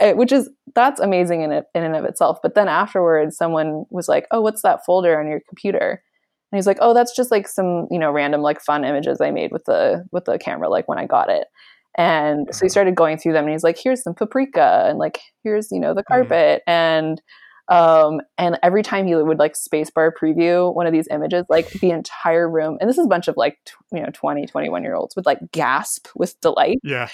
[0.00, 3.84] eh, which is that's amazing in it in and of itself but then afterwards someone
[3.90, 6.02] was like oh what's that folder on your computer
[6.50, 9.30] and he's like oh that's just like some you know random like fun images i
[9.30, 11.48] made with the with the camera like when i got it
[11.96, 12.70] and so he uh-huh.
[12.70, 15.94] started going through them and he's like here's some paprika and like here's you know
[15.94, 16.14] the mm-hmm.
[16.14, 16.72] carpet mm.
[16.72, 17.20] and
[17.68, 21.90] um, and every time he would like spacebar preview one of these images, like the
[21.90, 24.94] entire room, and this is a bunch of like, t- you know, 20, 21 year
[24.94, 26.78] olds would like gasp with delight.
[26.82, 27.08] Yeah.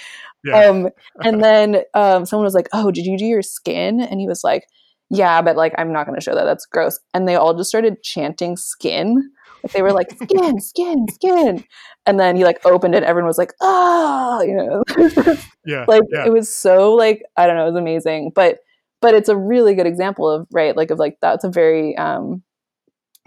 [0.45, 0.61] yeah.
[0.61, 0.89] Um,
[1.23, 3.99] and then um, someone was like, Oh, did you do your skin?
[3.99, 4.65] And he was like,
[5.09, 6.45] Yeah, but like, I'm not going to show that.
[6.45, 6.99] That's gross.
[7.13, 9.29] And they all just started chanting skin.
[9.61, 11.65] Like, they were like, Skin, skin, skin.
[12.05, 12.99] And then he like opened it.
[12.99, 14.83] And everyone was like, Oh, you know,
[15.65, 15.83] yeah.
[15.85, 16.25] Like, yeah.
[16.25, 18.31] it was so like, I don't know, it was amazing.
[18.33, 18.59] But,
[19.01, 22.43] but it's a really good example of right like of like that's a very um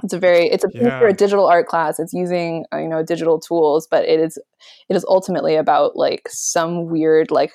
[0.02, 0.98] it's a very it's a yeah.
[0.98, 1.98] for a digital art class.
[1.98, 4.38] It's using uh, you know digital tools but it is
[4.88, 7.52] it is ultimately about like some weird like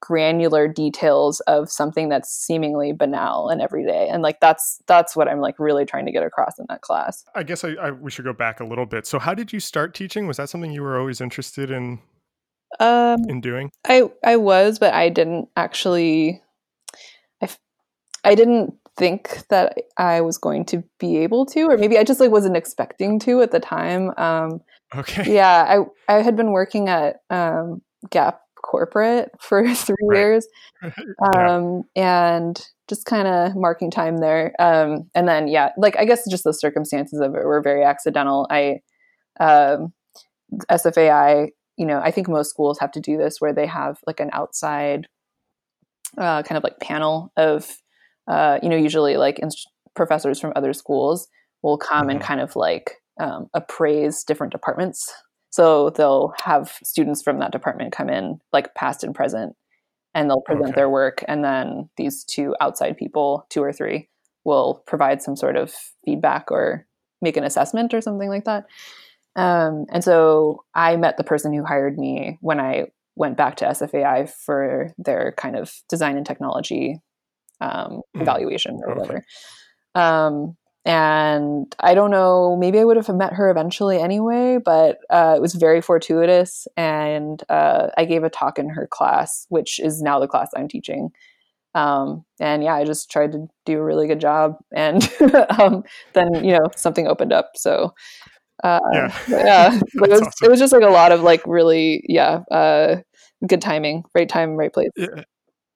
[0.00, 5.38] granular details of something that's seemingly banal and everyday and like that's that's what i'm
[5.38, 7.24] like really trying to get across in that class.
[7.36, 9.06] I guess I, I we should go back a little bit.
[9.06, 10.26] So how did you start teaching?
[10.26, 12.00] Was that something you were always interested in
[12.80, 13.70] um in doing?
[13.84, 16.41] I i was but i didn't actually
[18.24, 22.20] I didn't think that I was going to be able to, or maybe I just
[22.20, 24.12] like wasn't expecting to at the time.
[24.16, 24.60] Um,
[24.94, 25.24] okay.
[25.34, 30.18] Yeah, I I had been working at um, Gap corporate for three right.
[30.18, 30.46] years
[31.34, 32.36] um, yeah.
[32.36, 36.44] and just kind of marking time there um, and then yeah like i guess just
[36.44, 38.80] the circumstances of it were very accidental i
[39.40, 39.92] um,
[40.70, 44.20] sfai you know i think most schools have to do this where they have like
[44.20, 45.06] an outside
[46.18, 47.78] uh, kind of like panel of
[48.28, 51.28] uh, you know usually like inst- professors from other schools
[51.62, 52.10] will come mm-hmm.
[52.10, 55.12] and kind of like um, appraise different departments
[55.52, 59.54] so they'll have students from that department come in, like past and present,
[60.14, 60.74] and they'll present okay.
[60.74, 61.22] their work.
[61.28, 64.08] And then these two outside people, two or three,
[64.44, 65.72] will provide some sort of
[66.04, 66.86] feedback or
[67.20, 68.64] make an assessment or something like that.
[69.36, 73.66] Um, and so I met the person who hired me when I went back to
[73.66, 76.98] SFAI for their kind of design and technology
[77.62, 78.22] um, mm.
[78.22, 79.16] evaluation or whatever.
[79.18, 79.24] Okay.
[79.94, 85.34] Um, and I don't know, maybe I would have met her eventually anyway, but uh,
[85.36, 86.66] it was very fortuitous.
[86.76, 90.66] And uh, I gave a talk in her class, which is now the class I'm
[90.66, 91.10] teaching.
[91.74, 94.56] Um, and yeah, I just tried to do a really good job.
[94.74, 95.08] And
[95.58, 97.52] um, then, you know, something opened up.
[97.54, 97.94] So
[98.64, 100.32] uh, yeah, yeah it, was, awesome.
[100.42, 102.96] it was just like a lot of like really, yeah, uh,
[103.46, 104.90] good timing, right time, right place.
[104.96, 105.22] Yeah.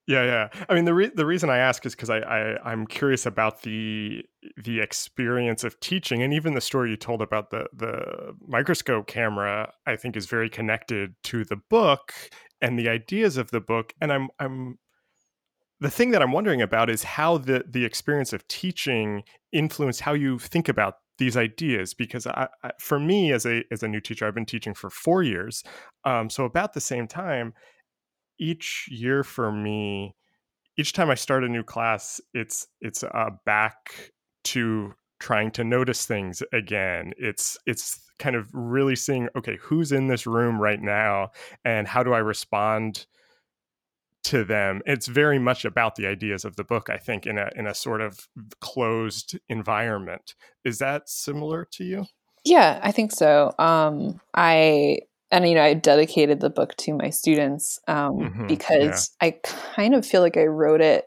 [0.07, 0.65] Yeah, yeah.
[0.69, 3.63] I mean, the re- the reason I ask is because I, I I'm curious about
[3.63, 4.23] the
[4.55, 9.71] the experience of teaching, and even the story you told about the the microscope camera.
[9.85, 12.13] I think is very connected to the book
[12.61, 13.93] and the ideas of the book.
[13.99, 14.77] And I'm I'm
[15.79, 20.13] the thing that I'm wondering about is how the the experience of teaching influenced how
[20.13, 23.99] you think about these ideas because I, I, for me as a as a new
[23.99, 25.63] teacher i've been teaching for four years
[26.05, 27.53] um, so about the same time
[28.39, 30.15] each year for me
[30.77, 34.11] each time i start a new class it's it's uh, back
[34.43, 37.13] to trying to notice things again.
[37.17, 41.29] It's it's kind of really seeing okay who's in this room right now
[41.63, 43.05] and how do i respond
[44.23, 44.81] to them?
[44.85, 47.73] It's very much about the ideas of the book i think in a in a
[47.75, 48.27] sort of
[48.61, 50.35] closed environment.
[50.63, 52.05] Is that similar to you?
[52.43, 53.53] Yeah i think so.
[53.59, 54.99] Um i
[55.31, 59.27] and you know i dedicated the book to my students um, mm-hmm, because yeah.
[59.27, 61.05] i kind of feel like i wrote it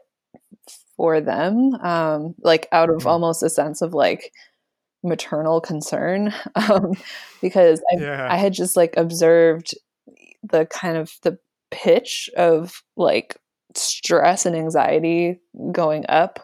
[0.95, 3.07] for them um, like out of mm-hmm.
[3.07, 4.31] almost a sense of like
[5.03, 6.93] maternal concern um,
[7.41, 8.27] because I, yeah.
[8.31, 9.73] I had just like observed
[10.43, 11.39] the kind of the
[11.71, 13.37] pitch of like
[13.75, 15.39] stress and anxiety
[15.71, 16.39] going up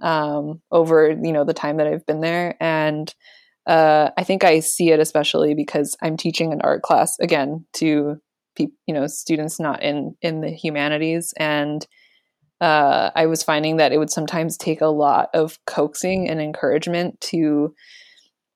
[0.00, 3.14] um, over you know the time that i've been there and
[3.70, 8.16] uh, I think I see it especially because I'm teaching an art class again to
[8.56, 11.86] pe- you know students not in in the humanities, and
[12.60, 17.20] uh, I was finding that it would sometimes take a lot of coaxing and encouragement
[17.20, 17.72] to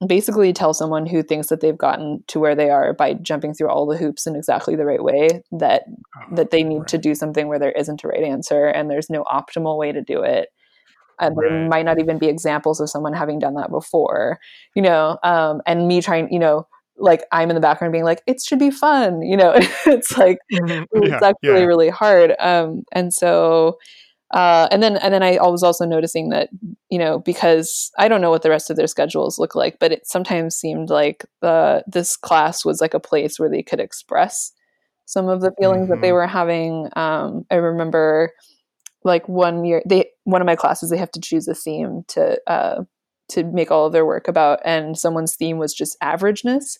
[0.04, 3.70] basically tell someone who thinks that they've gotten to where they are by jumping through
[3.70, 5.84] all the hoops in exactly the right way that
[6.16, 6.88] oh, that they need right.
[6.88, 10.02] to do something where there isn't a right answer and there's no optimal way to
[10.02, 10.48] do it
[11.20, 11.48] and right.
[11.48, 14.38] there might not even be examples of someone having done that before
[14.74, 18.22] you know um, and me trying you know like i'm in the background being like
[18.26, 19.52] it should be fun you know
[19.86, 20.84] it's like mm-hmm.
[20.92, 21.66] it's actually yeah.
[21.66, 23.78] really hard um, and so
[24.34, 26.48] uh, and then and then I was also noticing that
[26.90, 29.92] you know because I don't know what the rest of their schedules look like, but
[29.92, 34.50] it sometimes seemed like the this class was like a place where they could express
[35.04, 35.90] some of the feelings mm-hmm.
[35.92, 36.14] that they mm-hmm.
[36.14, 36.88] were having.
[36.96, 38.32] Um, I remember
[39.04, 42.38] like one year they one of my classes they have to choose a theme to
[42.50, 42.82] uh,
[43.28, 46.78] to make all of their work about and someone's theme was just averageness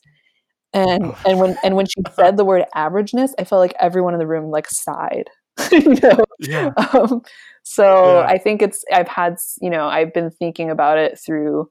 [0.72, 1.18] and oh.
[1.26, 4.26] and when and when she said the word averageness i felt like everyone in the
[4.26, 5.28] room like sighed
[5.70, 6.72] you know yeah.
[6.92, 7.22] Um,
[7.62, 8.26] so yeah.
[8.26, 11.70] i think it's i've had you know i've been thinking about it through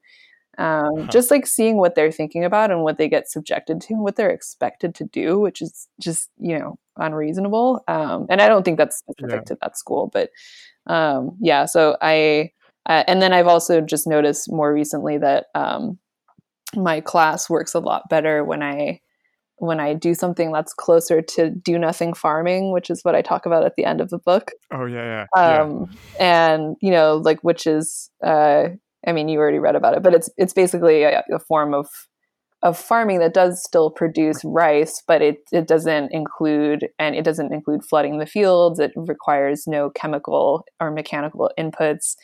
[0.57, 1.07] um, huh.
[1.07, 4.15] just like seeing what they're thinking about and what they get subjected to and what
[4.15, 8.77] they're expected to do which is just you know unreasonable um, and i don't think
[8.77, 9.41] that's specific yeah.
[9.41, 10.29] to that school but
[10.87, 12.51] um, yeah so i
[12.87, 15.97] uh, and then i've also just noticed more recently that um,
[16.75, 18.99] my class works a lot better when i
[19.57, 23.45] when i do something that's closer to do nothing farming which is what i talk
[23.45, 25.89] about at the end of the book oh yeah yeah, um,
[26.19, 26.53] yeah.
[26.53, 28.67] and you know like which is uh,
[29.05, 31.87] I mean, you already read about it, but it's it's basically a, a form of
[32.63, 37.51] of farming that does still produce rice, but it, it doesn't include and it doesn't
[37.51, 38.79] include flooding the fields.
[38.79, 42.15] It requires no chemical or mechanical inputs.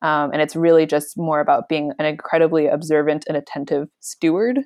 [0.00, 4.60] Um, and it's really just more about being an incredibly observant and attentive steward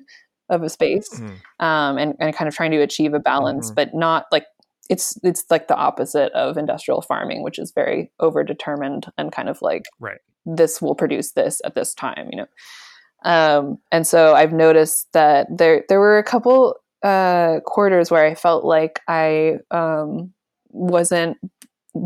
[0.49, 1.65] of a space mm-hmm.
[1.65, 3.75] um, and, and kind of trying to achieve a balance, mm-hmm.
[3.75, 4.45] but not like
[4.87, 9.59] it's it's like the opposite of industrial farming, which is very overdetermined and kind of
[9.63, 12.47] like right this will produce this at this time, you know.
[13.25, 18.35] Um, and so I've noticed that there there were a couple uh, quarters where I
[18.35, 20.33] felt like I um,
[20.69, 21.37] wasn't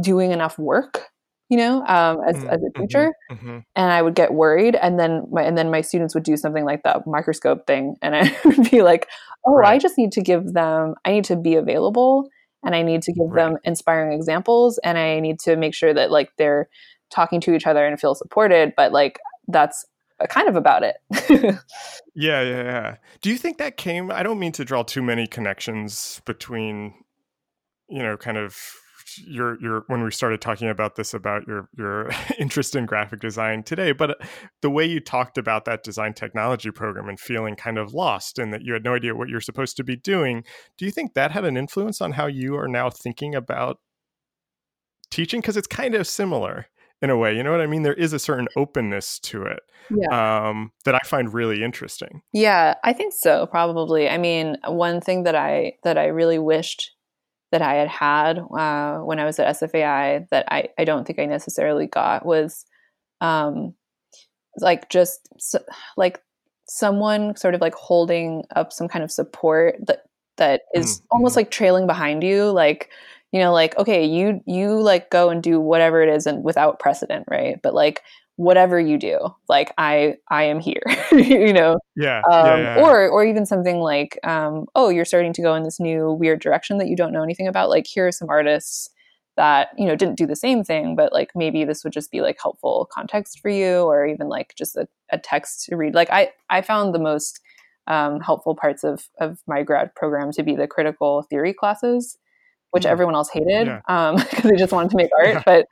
[0.02, 1.06] doing enough work,
[1.50, 2.50] you know, um, as, mm-hmm.
[2.50, 2.82] as a mm-hmm.
[2.82, 3.60] teacher, mm-hmm.
[3.76, 6.66] and I would get worried, and then my and then my students would do something
[6.66, 9.08] like the microscope thing, and I would be like,
[9.46, 9.74] oh, right.
[9.74, 12.28] I just need to give them, I need to be available,
[12.64, 13.50] and I need to give right.
[13.50, 16.70] them inspiring examples, and I need to make sure that like they're
[17.10, 19.86] talking to each other and feel supported, but like that's
[20.30, 20.98] kind of about it.
[22.16, 22.96] yeah, yeah, yeah.
[23.22, 24.12] Do you think that came?
[24.12, 26.94] I don't mean to draw too many connections between,
[27.88, 28.58] you know, kind of
[29.26, 33.64] your your when we started talking about this about your your interest in graphic design
[33.64, 34.26] today but uh,
[34.62, 38.54] the way you talked about that design technology program and feeling kind of lost and
[38.54, 40.44] that you had no idea what you're supposed to be doing
[40.78, 43.80] do you think that had an influence on how you are now thinking about
[45.10, 46.68] teaching because it's kind of similar
[47.02, 47.36] in a way.
[47.36, 47.84] You know what I mean?
[47.84, 50.50] There is a certain openness to it yeah.
[50.50, 52.22] um, that I find really interesting.
[52.34, 53.46] Yeah, I think so.
[53.48, 54.10] Probably.
[54.10, 56.92] I mean, one thing that I that I really wished
[57.52, 61.20] that I had had uh, when I was at SFAI that I I don't think
[61.20, 62.66] I necessarily got was
[63.22, 63.74] um,
[64.58, 65.30] like just
[65.96, 66.22] like
[66.68, 70.04] someone sort of like holding up some kind of support that
[70.38, 71.06] that is mm-hmm.
[71.12, 72.92] almost like trailing behind you like
[73.32, 76.80] you know like okay you you like go and do whatever it is and without
[76.80, 77.60] precedent right?
[77.62, 78.02] But like
[78.38, 79.20] whatever you do
[79.50, 81.80] like i i am here you know?
[81.96, 85.56] Yeah, um, yeah, yeah, or or even something like um, oh you're starting to go
[85.56, 88.30] in this new weird direction that you don't know anything about like here are some
[88.30, 88.90] artists
[89.38, 92.22] that you know didn't do the same thing but like maybe this would just be
[92.22, 95.96] like helpful context for you or even like just a, a text to read.
[95.96, 97.40] Like i i found the most
[97.88, 102.18] um, helpful parts of of my grad program to be the critical theory classes
[102.72, 102.90] which mm.
[102.90, 104.10] everyone else hated because yeah.
[104.10, 105.36] um, they just wanted to make art.
[105.36, 105.44] Yeah.
[105.46, 105.68] But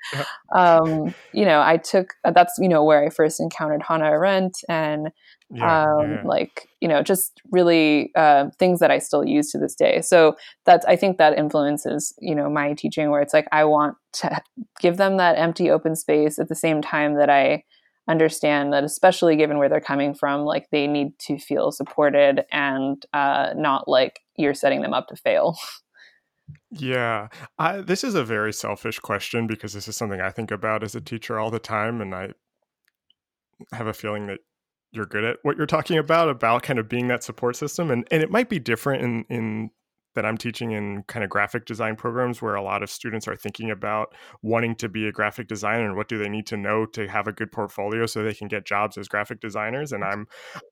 [0.58, 5.10] um, you know, I took that's you know where I first encountered Hannah Arendt and
[5.62, 10.02] um, like you know just really uh, things that I still use to this day.
[10.02, 10.36] So
[10.66, 14.42] that's I think that influences you know my teaching where it's like I want to
[14.80, 17.64] give them that empty open space at the same time that I
[18.08, 23.04] understand that especially given where they're coming from like they need to feel supported and
[23.14, 25.58] uh, not like you're setting them up to fail
[26.72, 30.84] Yeah, I, this is a very selfish question because this is something I think about
[30.84, 32.32] as a teacher all the time, and I
[33.72, 34.40] have a feeling that
[34.92, 38.08] you're good at what you're talking about about kind of being that support system, and
[38.12, 39.72] and it might be different in in
[40.16, 43.36] that I'm teaching in kind of graphic design programs where a lot of students are
[43.36, 46.86] thinking about wanting to be a graphic designer and what do they need to know
[46.88, 50.26] to have a good portfolio so they can get jobs as graphic designers and I'm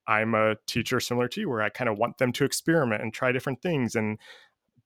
[0.07, 3.13] I'm a teacher similar to you where I kind of want them to experiment and
[3.13, 4.17] try different things and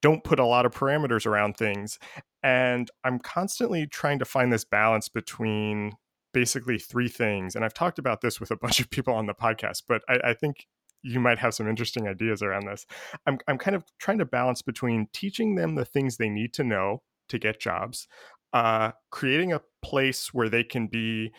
[0.02, 2.00] don't put a lot of parameters around things.
[2.44, 5.94] And I'm constantly trying to find this balance between
[6.34, 7.56] basically three things.
[7.56, 10.30] And I've talked about this with a bunch of people on the podcast, but I,
[10.30, 10.68] I think
[11.04, 12.86] you might have some interesting ideas around this.
[13.26, 16.64] I'm, I'm kind of trying to balance between teaching them the things they need to
[16.64, 18.08] know to get jobs,
[18.54, 21.32] uh, creating a place where they can be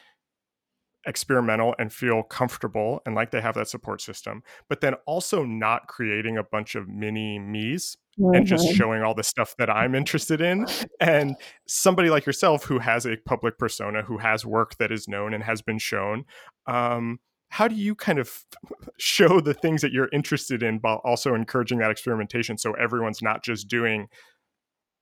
[1.06, 5.88] experimental and feel comfortable and like they have that support system, but then also not
[5.88, 8.34] creating a bunch of mini me's mm-hmm.
[8.34, 8.76] and just mm-hmm.
[8.76, 10.66] showing all the stuff that I'm interested in.
[11.00, 15.34] And somebody like yourself who has a public persona, who has work that is known
[15.34, 16.24] and has been shown,
[16.66, 17.18] um,
[17.50, 18.44] how do you kind of
[18.98, 23.42] show the things that you're interested in while also encouraging that experimentation so everyone's not
[23.42, 24.08] just doing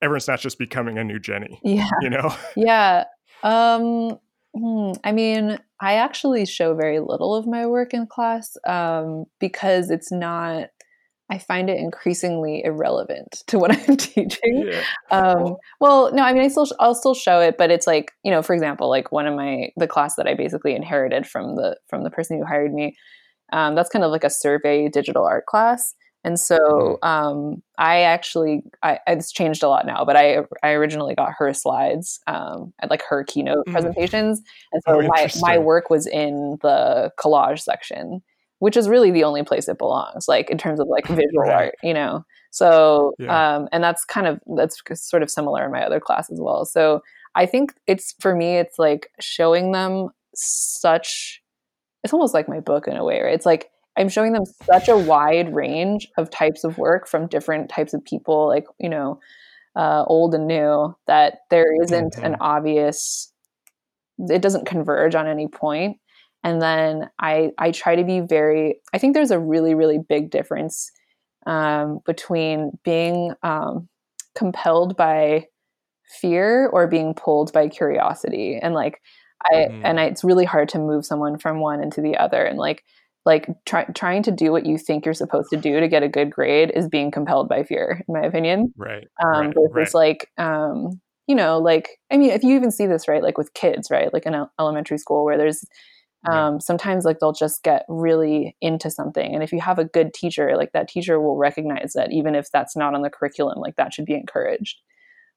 [0.02, 3.04] everyone's not just becoming a new jenny yeah you know yeah
[3.42, 4.18] um
[4.54, 9.90] hmm, i mean i actually show very little of my work in class um, because
[9.90, 10.68] it's not
[11.28, 14.68] I find it increasingly irrelevant to what I'm teaching.
[14.68, 14.82] Yeah.
[15.10, 18.30] Um, well, no, I mean, I still, I'll still show it, but it's like, you
[18.30, 21.76] know, for example, like one of my, the class that I basically inherited from the,
[21.88, 22.96] from the person who hired me,
[23.52, 25.94] um, that's kind of like a survey digital art class.
[26.24, 27.08] And so mm-hmm.
[27.08, 31.52] um, I actually, I, it's changed a lot now, but I, I originally got her
[31.54, 33.72] slides um, at like her keynote mm.
[33.72, 34.42] presentations.
[34.72, 38.22] And so oh, my, my work was in the collage section
[38.58, 41.52] which is really the only place it belongs like in terms of like visual right.
[41.52, 43.56] art you know so yeah.
[43.56, 46.64] um and that's kind of that's sort of similar in my other class as well
[46.64, 47.00] so
[47.34, 51.42] i think it's for me it's like showing them such
[52.04, 54.88] it's almost like my book in a way right it's like i'm showing them such
[54.88, 59.18] a wide range of types of work from different types of people like you know
[59.74, 62.24] uh, old and new that there isn't mm-hmm.
[62.24, 63.30] an obvious
[64.18, 65.98] it doesn't converge on any point
[66.46, 68.80] and then I I try to be very.
[68.94, 70.92] I think there's a really really big difference
[71.44, 73.88] um, between being um,
[74.36, 75.46] compelled by
[76.20, 79.02] fear or being pulled by curiosity, and like
[79.44, 79.80] I mm.
[79.82, 82.84] and I, it's really hard to move someone from one into the other, and like
[83.24, 86.08] like try, trying to do what you think you're supposed to do to get a
[86.08, 89.94] good grade is being compelled by fear in my opinion right um right, versus right.
[89.94, 93.52] like um you know like i mean if you even see this right like with
[93.52, 95.64] kids right like in elementary school where there's
[96.30, 96.46] Yeah.
[96.46, 100.12] um sometimes like they'll just get really into something and if you have a good
[100.14, 103.76] teacher like that teacher will recognize that even if that's not on the curriculum like
[103.76, 104.80] that should be encouraged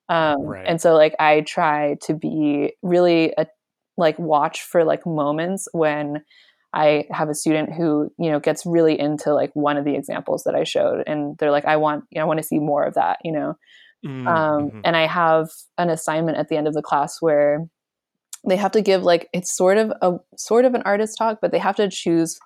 [0.10, 0.66] um Right.
[0.66, 3.46] and so like i try to be really a,
[3.98, 6.24] like watch for like moments when
[6.74, 10.44] I have a student who, you know, gets really into like one of the examples
[10.44, 12.84] that I showed and they're like, I want, you know, I want to see more
[12.84, 13.56] of that, you know?
[14.06, 14.82] Mm, Um, mhm.
[14.84, 17.66] and I have an assignment at the end of the class where
[18.48, 21.52] they have to give like, it's sort of a, sort of an artist talk, but
[21.52, 22.40] they have to choose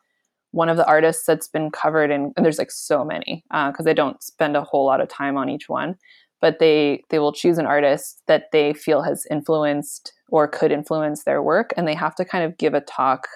[0.52, 3.86] one of the artists that's been covered in, and there's like so many, uh, cause
[3.86, 5.96] they don't spend a whole lot of time on each one,
[6.41, 11.24] but they, they will choose an artist that they feel has influenced or could influence
[11.24, 11.74] their work.
[11.78, 13.28] And they have to kind of give a talk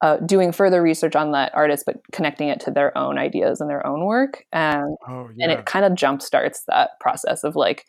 [0.00, 3.68] uh, doing further research on that artist, but connecting it to their own ideas and
[3.68, 4.44] their own work.
[4.52, 7.84] And, oh and it kind of jump starts that process of like,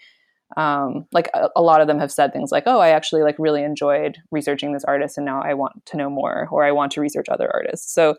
[0.57, 3.35] um, like a, a lot of them have said things like, "Oh, I actually like
[3.39, 6.91] really enjoyed researching this artist, and now I want to know more, or I want
[6.93, 8.15] to research other artists." So,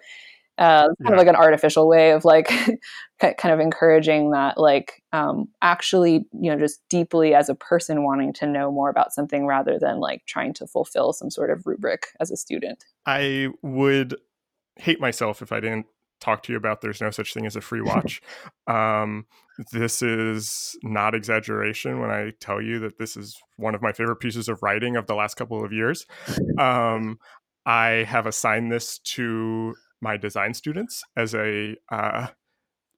[0.58, 1.14] uh, it's kind Yeah.
[1.14, 2.48] of like an artificial way of like
[3.20, 8.32] kind of encouraging that, like, um, actually, you know, just deeply as a person wanting
[8.34, 12.08] to know more about something rather than like trying to fulfill some sort of rubric
[12.20, 12.84] as a student.
[13.06, 14.16] I would
[14.76, 15.86] hate myself if I didn't
[16.20, 18.20] talk to you about there's no such thing as a free watch.
[18.66, 19.26] um,
[19.72, 24.16] this is not exaggeration when I tell you that this is one of my favorite
[24.16, 26.06] pieces of writing of the last couple of years.
[26.58, 27.18] Um,
[27.66, 32.28] I have assigned this to my design students as a uh,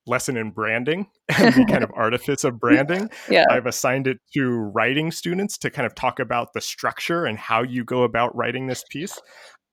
[0.07, 1.07] lesson in branding
[1.39, 3.11] and the kind of artifice of branding.
[3.29, 3.45] Yeah.
[3.51, 7.63] I've assigned it to writing students to kind of talk about the structure and how
[7.63, 9.21] you go about writing this piece.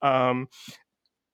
[0.01, 0.47] Um,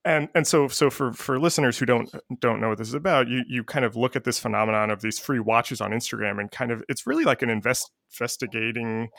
[0.05, 3.27] and and so so for for listeners who don't don't know what this is about,
[3.27, 6.51] you you kind of look at this phenomenon of these free watches on Instagram and
[6.51, 9.09] kind of it's really like an invest, investigating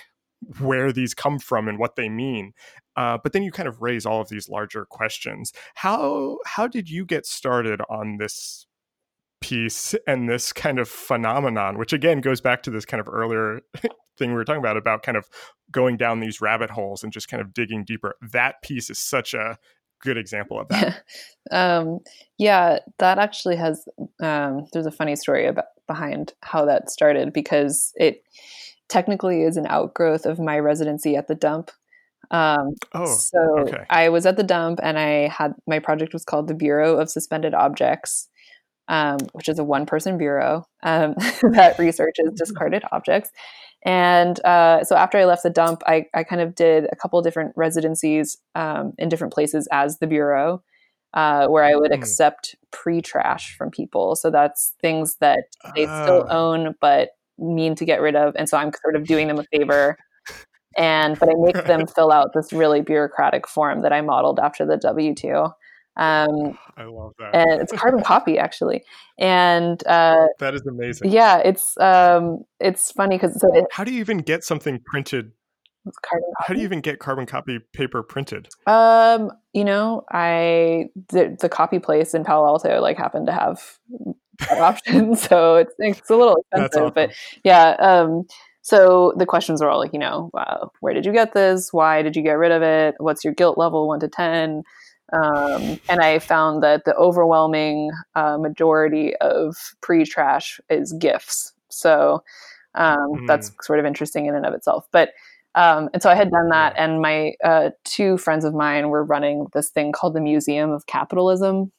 [0.60, 2.52] where these come from and what they mean.
[2.94, 5.52] Uh, but then you kind of raise all of these larger questions.
[5.74, 8.66] How how did you get started on this
[9.40, 13.60] piece and this kind of phenomenon, which again goes back to this kind of earlier
[14.18, 15.28] thing we were talking about about kind of
[15.70, 18.14] going down these rabbit holes and just kind of digging deeper.
[18.32, 19.58] That piece is such a
[20.02, 21.02] good example of that.
[21.50, 22.00] um,
[22.38, 23.86] yeah, that actually has.
[24.20, 28.24] Um, there's a funny story about behind how that started because it
[28.88, 31.70] technically is an outgrowth of my residency at the dump.
[32.30, 33.84] Um, Oh, so okay.
[33.88, 37.10] I was at the dump and I had my project was called the Bureau of
[37.10, 38.28] Suspended Objects,
[38.88, 41.14] um, which is a one person bureau um,
[41.52, 43.30] that researches discarded objects.
[43.86, 47.22] And uh, so after I left the dump, I, I kind of did a couple
[47.22, 50.60] different residencies um, in different places as the bureau,
[51.14, 51.94] uh, where I would Mm.
[51.94, 54.16] accept pre trash from people.
[54.16, 55.38] So that's things that
[55.76, 56.36] they still Ah.
[56.36, 58.34] own but mean to get rid of.
[58.36, 59.96] And so I'm sort of doing them a favor.
[60.76, 64.66] And but I make them fill out this really bureaucratic form that I modeled after
[64.66, 65.46] the W two.
[65.96, 67.34] Um, I love that.
[67.34, 68.82] and it's carbon copy actually.
[69.18, 71.10] And uh, that is amazing.
[71.10, 75.32] yeah, it's um, it's funny because so it, How do you even get something printed?
[75.86, 78.48] it's carbon How do you even get carbon copy paper printed?
[78.66, 83.78] Um, you know, I the, the copy place in Palo Alto like happened to have
[84.48, 87.12] that option, so it's it's a little expensive, but
[87.44, 87.70] yeah.
[87.78, 88.26] Um,
[88.60, 91.72] so the questions are all like, you know, uh, where did you get this?
[91.72, 92.96] Why did you get rid of it?
[92.98, 94.64] What's your guilt level, one to ten?
[95.12, 101.52] Um, and I found that the overwhelming uh, majority of pre-trash is gifts.
[101.68, 102.22] So
[102.74, 104.88] um, that's sort of interesting in and of itself.
[104.92, 105.10] But
[105.54, 109.02] um, and so I had done that, and my uh, two friends of mine were
[109.02, 111.72] running this thing called the Museum of Capitalism,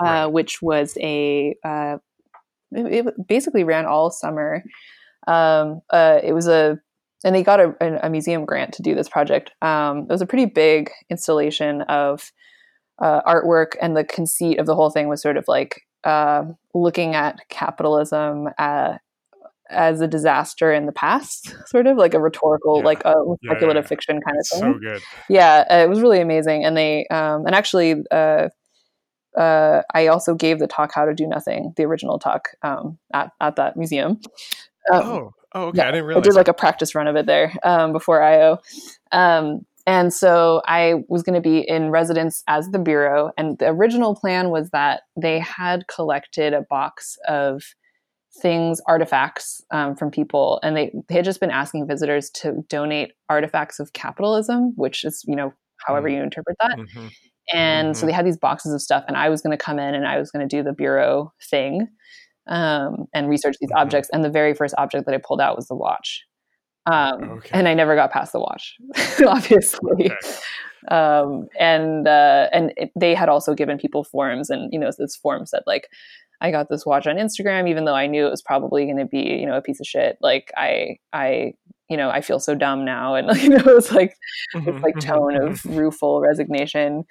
[0.00, 0.26] uh, Right.
[0.26, 1.98] which was a uh,
[2.70, 4.64] it, it basically ran all summer.
[5.26, 6.80] Um, uh, it was a
[7.24, 9.52] and they got a, a, museum grant to do this project.
[9.62, 12.32] Um, it was a pretty big installation of
[13.00, 16.44] uh, artwork, and the conceit of the whole thing was sort of like uh,
[16.74, 18.98] looking at capitalism uh,
[19.70, 22.84] as a disaster in the past, sort of like a rhetorical, Yeah.
[22.84, 23.14] like a
[23.44, 23.88] speculative yeah.
[23.88, 25.02] fiction kind of thing so good.
[25.28, 28.48] yeah uh, it was really amazing and they um and actually uh
[29.36, 33.30] uh, I also gave the talk "How to Do Nothing," the original talk, um, at
[33.40, 34.20] at that museum.
[34.92, 35.78] Um, Oh, oh, okay.
[35.78, 36.22] yeah, I didn't realize.
[36.22, 38.58] I did like a practice run of it there um, before IO.
[39.10, 43.32] Um, and so I was going to be in residence as the bureau.
[43.36, 47.62] And the original plan was that they had collected a box of
[48.40, 53.12] things, artifacts um, from people, and they, they had just been asking visitors to donate
[53.28, 55.52] artifacts of capitalism, which is, you know,
[55.86, 56.14] however Mm.
[56.14, 56.78] you interpret that.
[56.78, 57.10] Mhm.
[57.52, 58.00] And mm-hmm.
[58.00, 60.06] so they had these boxes of stuff, and I was going to come in and
[60.06, 61.88] I was going to do the bureau thing
[62.46, 63.78] um, and research these mm-hmm.
[63.78, 64.10] objects.
[64.12, 66.24] And the very first object that I pulled out was the watch.
[66.86, 67.50] Um, okay.
[67.52, 68.74] And I never got past the watch,
[69.26, 70.10] obviously.
[70.10, 70.16] Okay.
[70.88, 75.14] Um, and uh, and it, they had also given people forms, and you know this
[75.14, 75.88] form said like,
[76.40, 79.04] I got this watch on Instagram, even though I knew it was probably going to
[79.04, 80.16] be you know a piece of shit.
[80.20, 81.52] Like I I
[81.88, 84.16] you know I feel so dumb now, and you know it was like
[84.56, 84.72] mm-hmm.
[84.72, 87.04] this like tone of rueful resignation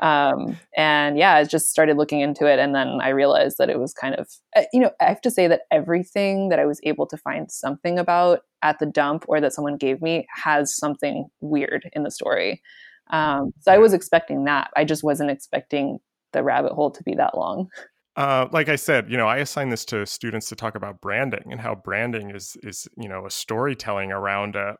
[0.00, 3.78] um, and yeah i just started looking into it and then i realized that it
[3.78, 6.80] was kind of uh, you know i have to say that everything that i was
[6.84, 11.28] able to find something about at the dump or that someone gave me has something
[11.40, 12.62] weird in the story.
[13.10, 14.70] Um, so i was expecting that.
[14.76, 15.98] I just wasn't expecting
[16.32, 17.68] the rabbit hole to be that long.
[18.16, 21.44] Uh, like I said, you know, I assign this to students to talk about branding
[21.50, 24.76] and how branding is is you know a storytelling around a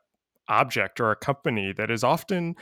[0.49, 2.55] object or a company that is often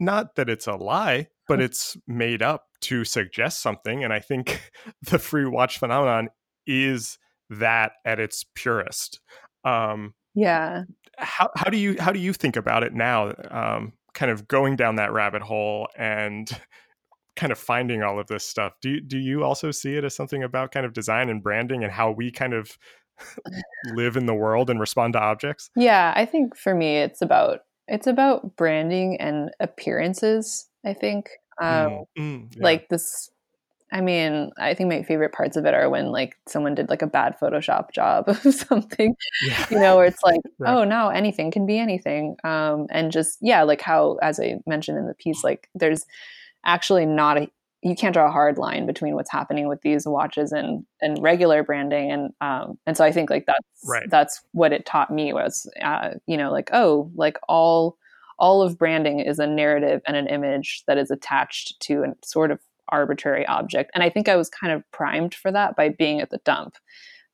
[0.00, 4.04] not that it's a lie, but it's made up to suggest something.
[4.04, 4.70] And I think
[5.02, 6.28] the free watch phenomenon
[6.66, 7.18] is
[7.50, 9.20] that at its purest.
[9.64, 10.84] Um, yeah.
[11.16, 13.32] How how do you how do you think about it now?
[13.50, 16.50] Um, kind of going down that rabbit hole and
[17.36, 18.74] kind of finding all of this stuff.
[18.82, 21.84] Do you, do you also see it as something about kind of design and branding
[21.84, 22.76] and how we kind of
[23.94, 25.70] live in the world and respond to objects?
[25.76, 31.30] Yeah, I think for me it's about it's about branding and appearances, I think.
[31.60, 32.62] Um, mm, mm, yeah.
[32.62, 33.30] Like this,
[33.90, 37.02] I mean, I think my favorite parts of it are when like someone did like
[37.02, 39.66] a bad Photoshop job of something, yeah.
[39.70, 42.36] you know, where it's like, oh, now anything can be anything.
[42.44, 46.04] Um, and just, yeah, like how, as I mentioned in the piece, like there's
[46.64, 47.50] actually not a
[47.82, 51.62] you can't draw a hard line between what's happening with these watches and and regular
[51.62, 54.10] branding and um and so i think like that's right.
[54.10, 57.96] that's what it taught me was uh you know like oh like all
[58.38, 62.50] all of branding is a narrative and an image that is attached to a sort
[62.50, 62.58] of
[62.88, 66.30] arbitrary object and i think i was kind of primed for that by being at
[66.30, 66.74] the dump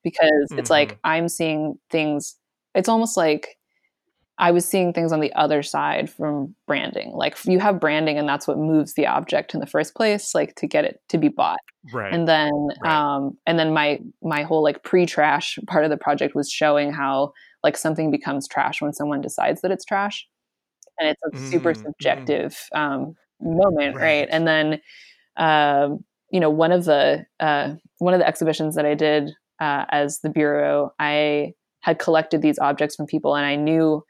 [0.02, 0.58] because mm-hmm.
[0.58, 1.00] it's like mm-hmm.
[1.04, 2.36] i'm seeing things
[2.74, 3.56] it's almost like
[4.38, 7.12] I was seeing things on the other side from branding.
[7.14, 10.56] Like you have branding and that's what moves the object in the first place, like
[10.56, 11.60] to get it to be bought.
[11.92, 12.12] Right.
[12.12, 12.50] And then
[12.82, 13.14] right.
[13.14, 17.32] um and then my my whole like pre-trash part of the project was showing how
[17.62, 20.26] like something becomes trash when someone decides that it's trash.
[20.98, 22.78] And it's a super mm, subjective mm.
[22.78, 24.02] um moment, right.
[24.02, 24.28] right?
[24.30, 24.80] And then
[25.36, 29.30] um you know, one of the uh one of the exhibitions that I did
[29.60, 34.02] uh as the bureau, I had collected these objects from people and I knew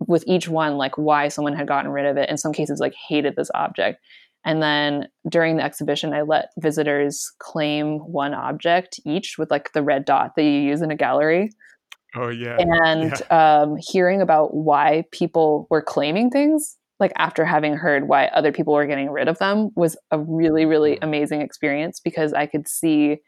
[0.00, 2.94] with each one like why someone had gotten rid of it in some cases like
[3.08, 4.00] hated this object
[4.44, 9.82] and then during the exhibition i let visitors claim one object each with like the
[9.82, 11.50] red dot that you use in a gallery
[12.16, 13.60] oh yeah and yeah.
[13.60, 18.74] Um, hearing about why people were claiming things like after having heard why other people
[18.74, 20.98] were getting rid of them was a really really mm.
[21.02, 23.18] amazing experience because i could see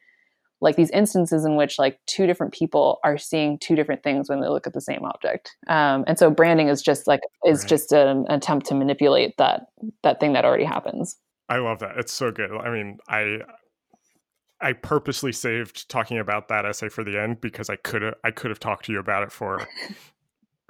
[0.60, 4.40] like these instances in which like two different people are seeing two different things when
[4.40, 5.54] they look at the same object.
[5.68, 7.68] Um, and so branding is just like is right.
[7.68, 9.66] just an attempt to manipulate that
[10.02, 11.16] that thing that already happens.
[11.48, 11.96] I love that.
[11.98, 12.50] It's so good.
[12.52, 13.38] I mean i
[14.60, 18.30] i purposely saved talking about that essay for the end because i could have i
[18.30, 19.66] could have talked to you about it for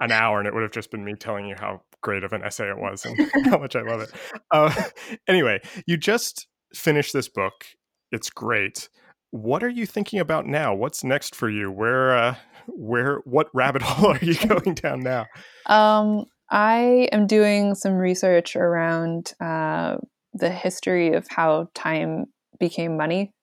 [0.01, 2.43] an hour and it would have just been me telling you how great of an
[2.43, 4.11] essay it was and how much i love it.
[4.51, 4.83] Uh,
[5.27, 7.65] anyway you just finished this book.
[8.11, 8.89] It's great
[9.31, 10.73] what are you thinking about now?
[10.73, 11.71] What's next for you?
[11.71, 12.35] Where, uh,
[12.67, 15.25] where, what rabbit hole are you going down now?
[15.65, 19.97] Um, I am doing some research around uh,
[20.33, 22.25] the history of how time
[22.59, 23.33] became money,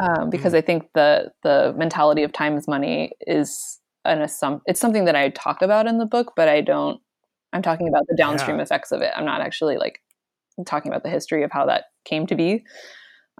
[0.00, 0.56] um, because mm.
[0.56, 4.60] I think the the mentality of time as money is an assump.
[4.66, 7.00] It's something that I talk about in the book, but I don't.
[7.52, 8.64] I'm talking about the downstream yeah.
[8.64, 9.12] effects of it.
[9.16, 10.00] I'm not actually like
[10.66, 12.64] talking about the history of how that came to be.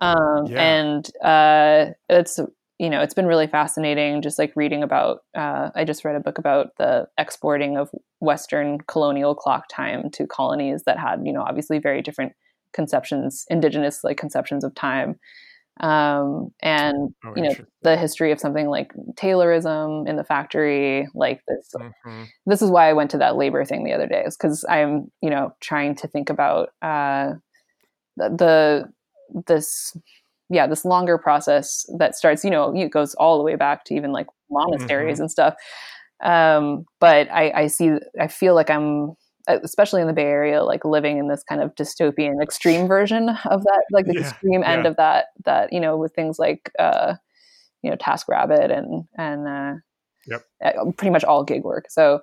[0.01, 0.63] Um, yeah.
[0.63, 2.41] And uh, it's
[2.79, 6.21] you know it's been really fascinating just like reading about uh, i just read a
[6.21, 7.91] book about the exporting of
[8.21, 12.33] western colonial clock time to colonies that had you know obviously very different
[12.73, 15.19] conceptions indigenous like conceptions of time
[15.81, 21.41] um, and oh, you know the history of something like taylorism in the factory like
[21.49, 22.25] this mm-hmm.
[22.47, 25.11] this is why i went to that labor thing the other day is because i'm
[25.21, 27.33] you know trying to think about uh,
[28.17, 28.93] the
[29.47, 29.97] this
[30.51, 33.95] yeah this longer process that starts you know it goes all the way back to
[33.95, 35.23] even like monasteries mm-hmm.
[35.23, 35.55] and stuff
[36.23, 39.15] um, but I, I see i feel like i'm
[39.49, 43.63] especially in the bay area like living in this kind of dystopian extreme version of
[43.63, 44.71] that like the yeah, extreme yeah.
[44.71, 47.15] end of that that you know with things like uh
[47.83, 49.75] you know TaskRabbit and and uh
[50.27, 50.75] yep.
[50.97, 52.21] pretty much all gig work so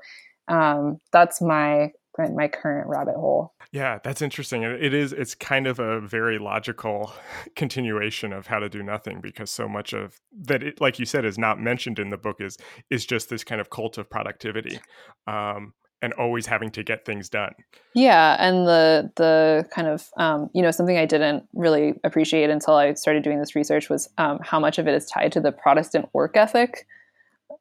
[0.48, 3.54] um that's my my current rabbit hole.
[3.72, 4.64] Yeah, that's interesting.
[4.64, 5.14] It is.
[5.14, 7.14] It's kind of a very logical
[7.56, 11.26] continuation of how to do nothing because so much of that, it, like you said,
[11.26, 12.42] is not mentioned in the book.
[12.42, 12.58] Is
[12.90, 14.80] is just this kind of cult of productivity,
[15.28, 17.54] um, and always having to get things done.
[17.94, 22.76] Yeah, and the the kind of um, you know something I didn't really appreciate until
[22.76, 25.52] I started doing this research was um, how much of it is tied to the
[25.52, 26.88] Protestant work ethic,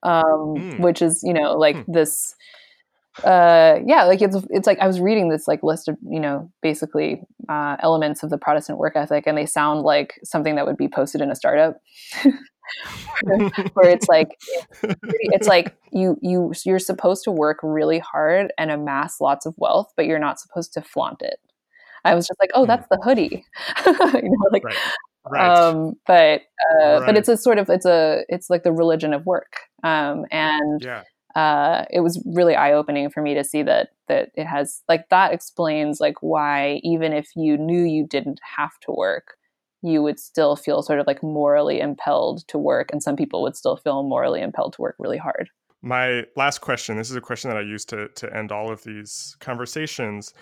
[0.02, 0.80] um, mm.
[0.80, 1.84] which is you know like mm.
[1.86, 2.34] this
[3.24, 6.50] uh yeah like it's it's like i was reading this like list of you know
[6.62, 10.76] basically uh elements of the protestant work ethic and they sound like something that would
[10.76, 11.76] be posted in a startup
[13.74, 14.38] where it's like
[15.02, 19.92] it's like you you you're supposed to work really hard and amass lots of wealth
[19.96, 21.40] but you're not supposed to flaunt it
[22.04, 23.44] i was just like oh that's the hoodie
[23.86, 23.92] you
[24.22, 24.76] know like right.
[25.30, 25.54] Right.
[25.54, 26.40] Um, but
[26.72, 27.06] uh, right.
[27.06, 30.82] but it's a sort of it's a it's like the religion of work um, and
[30.82, 31.02] yeah
[31.34, 35.08] uh, it was really eye opening for me to see that that it has like
[35.10, 39.36] that explains like why even if you knew you didn't have to work,
[39.82, 43.56] you would still feel sort of like morally impelled to work, and some people would
[43.56, 45.48] still feel morally impelled to work really hard.
[45.82, 46.96] My last question.
[46.96, 50.34] This is a question that I use to to end all of these conversations.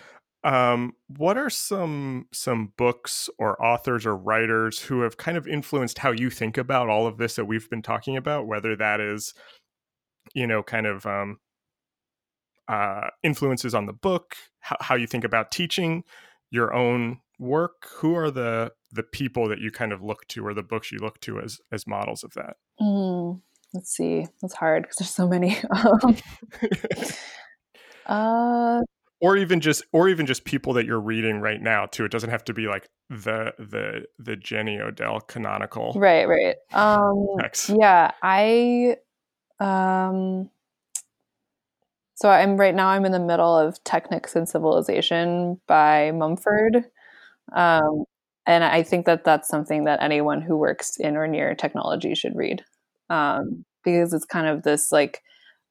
[0.43, 5.99] Um, what are some some books or authors or writers who have kind of influenced
[5.99, 8.47] how you think about all of this that we've been talking about?
[8.47, 9.33] Whether that is
[10.33, 11.39] you know, kind of um,
[12.67, 16.03] uh, influences on the book, how, how you think about teaching
[16.51, 17.87] your own work.
[17.97, 20.99] Who are the the people that you kind of look to, or the books you
[20.99, 22.57] look to as as models of that?
[22.79, 23.41] Mm,
[23.73, 25.57] let's see, that's hard because there's so many.
[25.71, 26.15] Um,
[28.05, 28.81] uh,
[29.21, 32.29] or even just or even just people that you're reading right now too it doesn't
[32.29, 37.69] have to be like the the the jenny odell canonical right right um text.
[37.69, 38.95] yeah i
[39.59, 40.49] um,
[42.15, 42.89] so I'm right now.
[42.89, 46.85] I'm in the middle of Technics and Civilization by Mumford,
[47.55, 48.03] um,
[48.45, 52.35] and I think that that's something that anyone who works in or near technology should
[52.35, 52.63] read
[53.09, 55.21] um, because it's kind of this like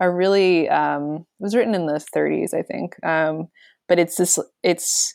[0.01, 3.49] a really um, it was written in the 30s, I think, um,
[3.89, 5.15] but it's this it's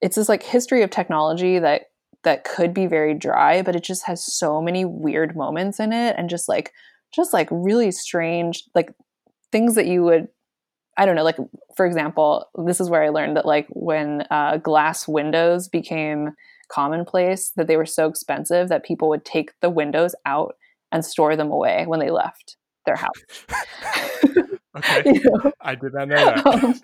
[0.00, 1.82] it's this like history of technology that
[2.24, 6.16] that could be very dry, but it just has so many weird moments in it
[6.18, 6.72] and just like
[7.14, 8.92] just like really strange, like
[9.52, 10.28] things that you would,
[10.96, 11.38] I don't know, like
[11.76, 16.30] for example, this is where I learned that like when uh, glass windows became
[16.68, 20.56] commonplace, that they were so expensive that people would take the windows out
[20.92, 22.56] and store them away when they left
[22.86, 23.10] their house.
[24.76, 25.52] okay, you know?
[25.60, 26.46] I did not know that.
[26.46, 26.80] Um,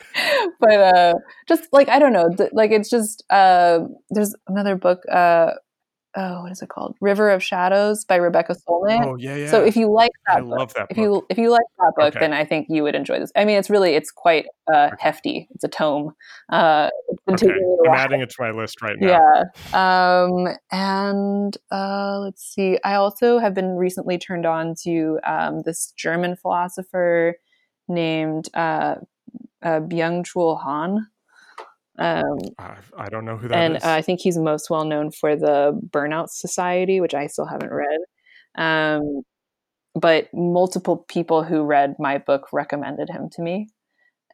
[0.60, 1.14] but uh,
[1.48, 5.02] just like I don't know, th- like it's just uh, there's another book.
[6.16, 6.96] Oh, what is it called?
[7.00, 9.04] River of Shadows by Rebecca Solnit.
[9.04, 9.50] Oh yeah, yeah.
[9.50, 10.88] So if you like that, I book, love that.
[10.90, 12.18] If you if you like that book, okay.
[12.18, 13.30] then I think you would enjoy this.
[13.36, 15.48] I mean, it's really it's quite uh, hefty.
[15.54, 16.14] It's a tome.
[16.48, 16.90] Uh,
[17.28, 17.54] it's okay.
[17.86, 19.44] I'm adding it to my list right now.
[19.72, 20.24] Yeah.
[20.24, 22.78] Um, and uh, let's see.
[22.82, 27.36] I also have been recently turned on to um, this German philosopher
[27.86, 28.96] named uh,
[29.62, 31.06] uh, Byung Chul Han.
[32.00, 32.38] Um,
[32.96, 33.84] I don't know who that and, is.
[33.84, 37.70] uh, I think he's most well known for the Burnout Society, which I still haven't
[37.70, 38.00] read.
[38.56, 39.22] Um,
[39.94, 43.68] but multiple people who read my book recommended him to me.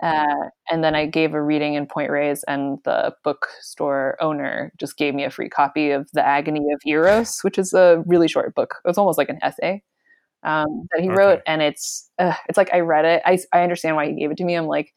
[0.01, 4.97] Uh, and then I gave a reading in Point Reyes, and the bookstore owner just
[4.97, 8.55] gave me a free copy of The Agony of Eros, which is a really short
[8.55, 8.77] book.
[8.85, 9.83] It was almost like an essay
[10.43, 11.17] um, that he okay.
[11.17, 13.23] wrote, and it's uh, it's like I read it.
[13.25, 14.55] I I understand why he gave it to me.
[14.55, 14.93] I'm like,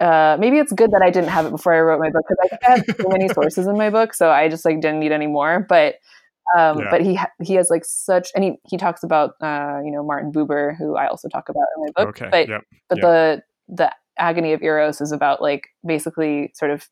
[0.00, 2.58] uh, maybe it's good that I didn't have it before I wrote my book because
[2.62, 5.26] I have so many sources in my book, so I just like didn't need any
[5.26, 5.64] more.
[5.68, 5.96] But
[6.56, 6.90] um, yeah.
[6.90, 10.32] but he he has like such, and he he talks about uh, you know Martin
[10.32, 12.20] Buber, who I also talk about in my book.
[12.20, 12.28] Okay.
[12.30, 12.62] But yep.
[12.88, 13.02] but yep.
[13.02, 16.88] the the agony of eros is about like basically sort of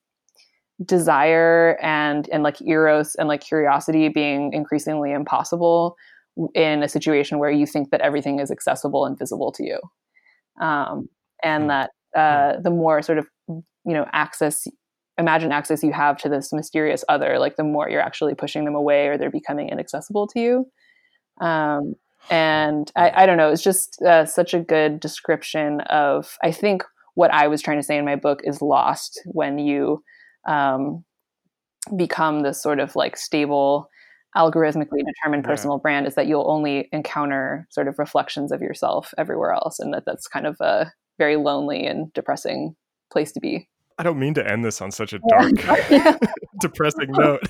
[0.84, 5.96] desire and and like eros and like curiosity being increasingly impossible
[6.54, 9.78] in a situation where you think that everything is accessible and visible to you
[10.60, 11.08] um,
[11.42, 11.68] and mm.
[11.68, 14.66] that uh, the more sort of you know access
[15.18, 18.74] imagine access you have to this mysterious other like the more you're actually pushing them
[18.74, 20.66] away or they're becoming inaccessible to you
[21.40, 21.94] um,
[22.30, 26.84] and I, I, don't know it's just uh, such a good description of i think
[27.14, 30.02] what i was trying to say in my book is lost when you
[30.46, 31.04] um,
[31.96, 33.88] become this sort of like stable
[34.36, 35.82] algorithmically determined personal yeah.
[35.82, 40.04] brand is that you'll only encounter sort of reflections of yourself everywhere else and that
[40.06, 42.74] that's kind of a very lonely and depressing
[43.12, 43.68] place to be.
[43.98, 45.52] I don't mean to end this on such a dark,
[46.60, 47.42] depressing note,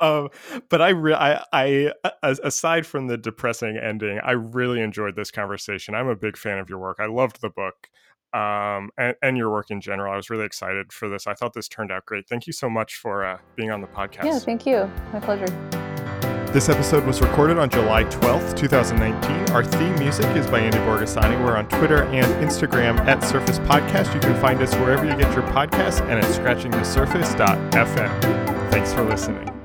[0.00, 0.28] um,
[0.68, 1.92] but I, re- I, I,
[2.22, 5.96] aside from the depressing ending, I really enjoyed this conversation.
[5.96, 6.98] I'm a big fan of your work.
[7.00, 7.88] I loved the book.
[8.32, 10.12] um, and, and, your work in general.
[10.12, 11.26] I was really excited for this.
[11.26, 12.28] I thought this turned out great.
[12.28, 14.24] Thank you so much for uh, being on the podcast.
[14.24, 14.88] Yeah, thank you.
[15.14, 15.87] My pleasure.
[16.52, 19.54] This episode was recorded on July 12th, 2019.
[19.54, 21.38] Our theme music is by Andy Borgasani.
[21.44, 24.14] We're on Twitter and Instagram at Surface Podcast.
[24.14, 28.22] You can find us wherever you get your podcasts and at scratchingthesurface.fm.
[28.70, 29.57] Thanks for listening.